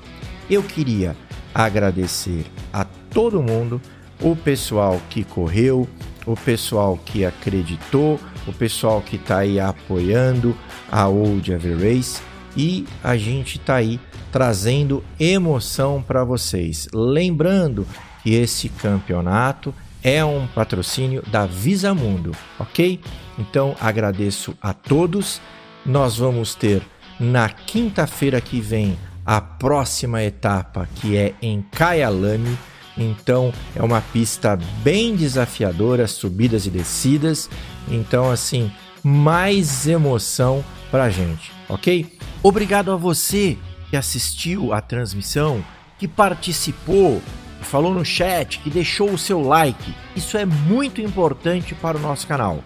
Eu 0.50 0.62
queria 0.62 1.16
agradecer 1.54 2.46
a 2.72 2.84
todo 2.84 3.42
mundo, 3.42 3.80
o 4.20 4.34
pessoal 4.34 5.00
que 5.10 5.24
correu, 5.24 5.88
o 6.26 6.36
pessoal 6.36 6.98
que 7.04 7.24
acreditou, 7.24 8.18
o 8.46 8.52
pessoal 8.52 9.00
que 9.00 9.16
está 9.16 9.38
aí 9.38 9.60
apoiando 9.60 10.56
a 10.90 11.06
Old 11.06 11.52
Ever 11.52 11.76
Race 11.76 12.20
e 12.56 12.86
a 13.02 13.16
gente 13.16 13.58
está 13.58 13.76
aí 13.76 14.00
trazendo 14.32 15.04
emoção 15.18 16.02
para 16.02 16.24
vocês. 16.24 16.88
Lembrando 16.92 17.86
que 18.22 18.34
esse 18.34 18.68
campeonato 18.68 19.74
é 20.02 20.24
um 20.24 20.46
patrocínio 20.46 21.22
da 21.30 21.46
Visa 21.46 21.94
Mundo, 21.94 22.32
ok? 22.58 23.00
Então 23.38 23.76
agradeço 23.80 24.56
a 24.60 24.72
todos. 24.72 25.40
Nós 25.84 26.16
vamos 26.16 26.54
ter 26.54 26.82
na 27.18 27.48
quinta-feira 27.48 28.40
que 28.40 28.60
vem 28.60 28.98
a 29.28 29.42
próxima 29.42 30.22
etapa 30.22 30.88
que 30.94 31.14
é 31.14 31.34
em 31.42 31.62
Kyalami. 31.70 32.56
Então 32.96 33.52
é 33.76 33.82
uma 33.82 34.00
pista 34.00 34.58
bem 34.82 35.14
desafiadora, 35.14 36.06
subidas 36.06 36.64
e 36.64 36.70
descidas. 36.70 37.50
Então 37.90 38.30
assim, 38.30 38.72
mais 39.04 39.86
emoção 39.86 40.64
pra 40.90 41.10
gente, 41.10 41.52
ok? 41.68 42.16
Obrigado 42.42 42.90
a 42.90 42.96
você 42.96 43.58
que 43.90 43.98
assistiu 43.98 44.72
a 44.72 44.80
transmissão, 44.80 45.62
que 45.98 46.08
participou, 46.08 47.20
falou 47.60 47.92
no 47.92 48.06
chat, 48.06 48.58
que 48.60 48.70
deixou 48.70 49.10
o 49.10 49.18
seu 49.18 49.42
like. 49.42 49.94
Isso 50.16 50.38
é 50.38 50.46
muito 50.46 51.02
importante 51.02 51.74
para 51.74 51.98
o 51.98 52.00
nosso 52.00 52.26
canal. 52.26 52.64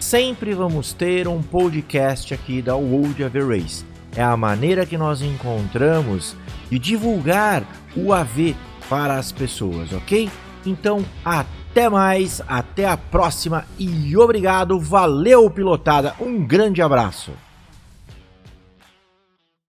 Sempre 0.00 0.52
vamos 0.52 0.92
ter 0.92 1.28
um 1.28 1.40
podcast 1.40 2.34
aqui 2.34 2.60
da 2.60 2.74
World 2.74 3.22
of 3.22 3.38
Race. 3.38 3.91
É 4.14 4.22
a 4.22 4.36
maneira 4.36 4.84
que 4.84 4.98
nós 4.98 5.22
encontramos 5.22 6.36
de 6.70 6.78
divulgar 6.78 7.64
o 7.96 8.12
AV 8.12 8.54
para 8.88 9.16
as 9.16 9.32
pessoas, 9.32 9.92
ok? 9.92 10.30
Então, 10.66 11.04
até 11.24 11.88
mais, 11.88 12.42
até 12.46 12.86
a 12.86 12.96
próxima 12.96 13.64
e 13.78 14.16
obrigado, 14.16 14.78
valeu 14.78 15.50
pilotada, 15.50 16.14
um 16.20 16.46
grande 16.46 16.82
abraço. 16.82 17.32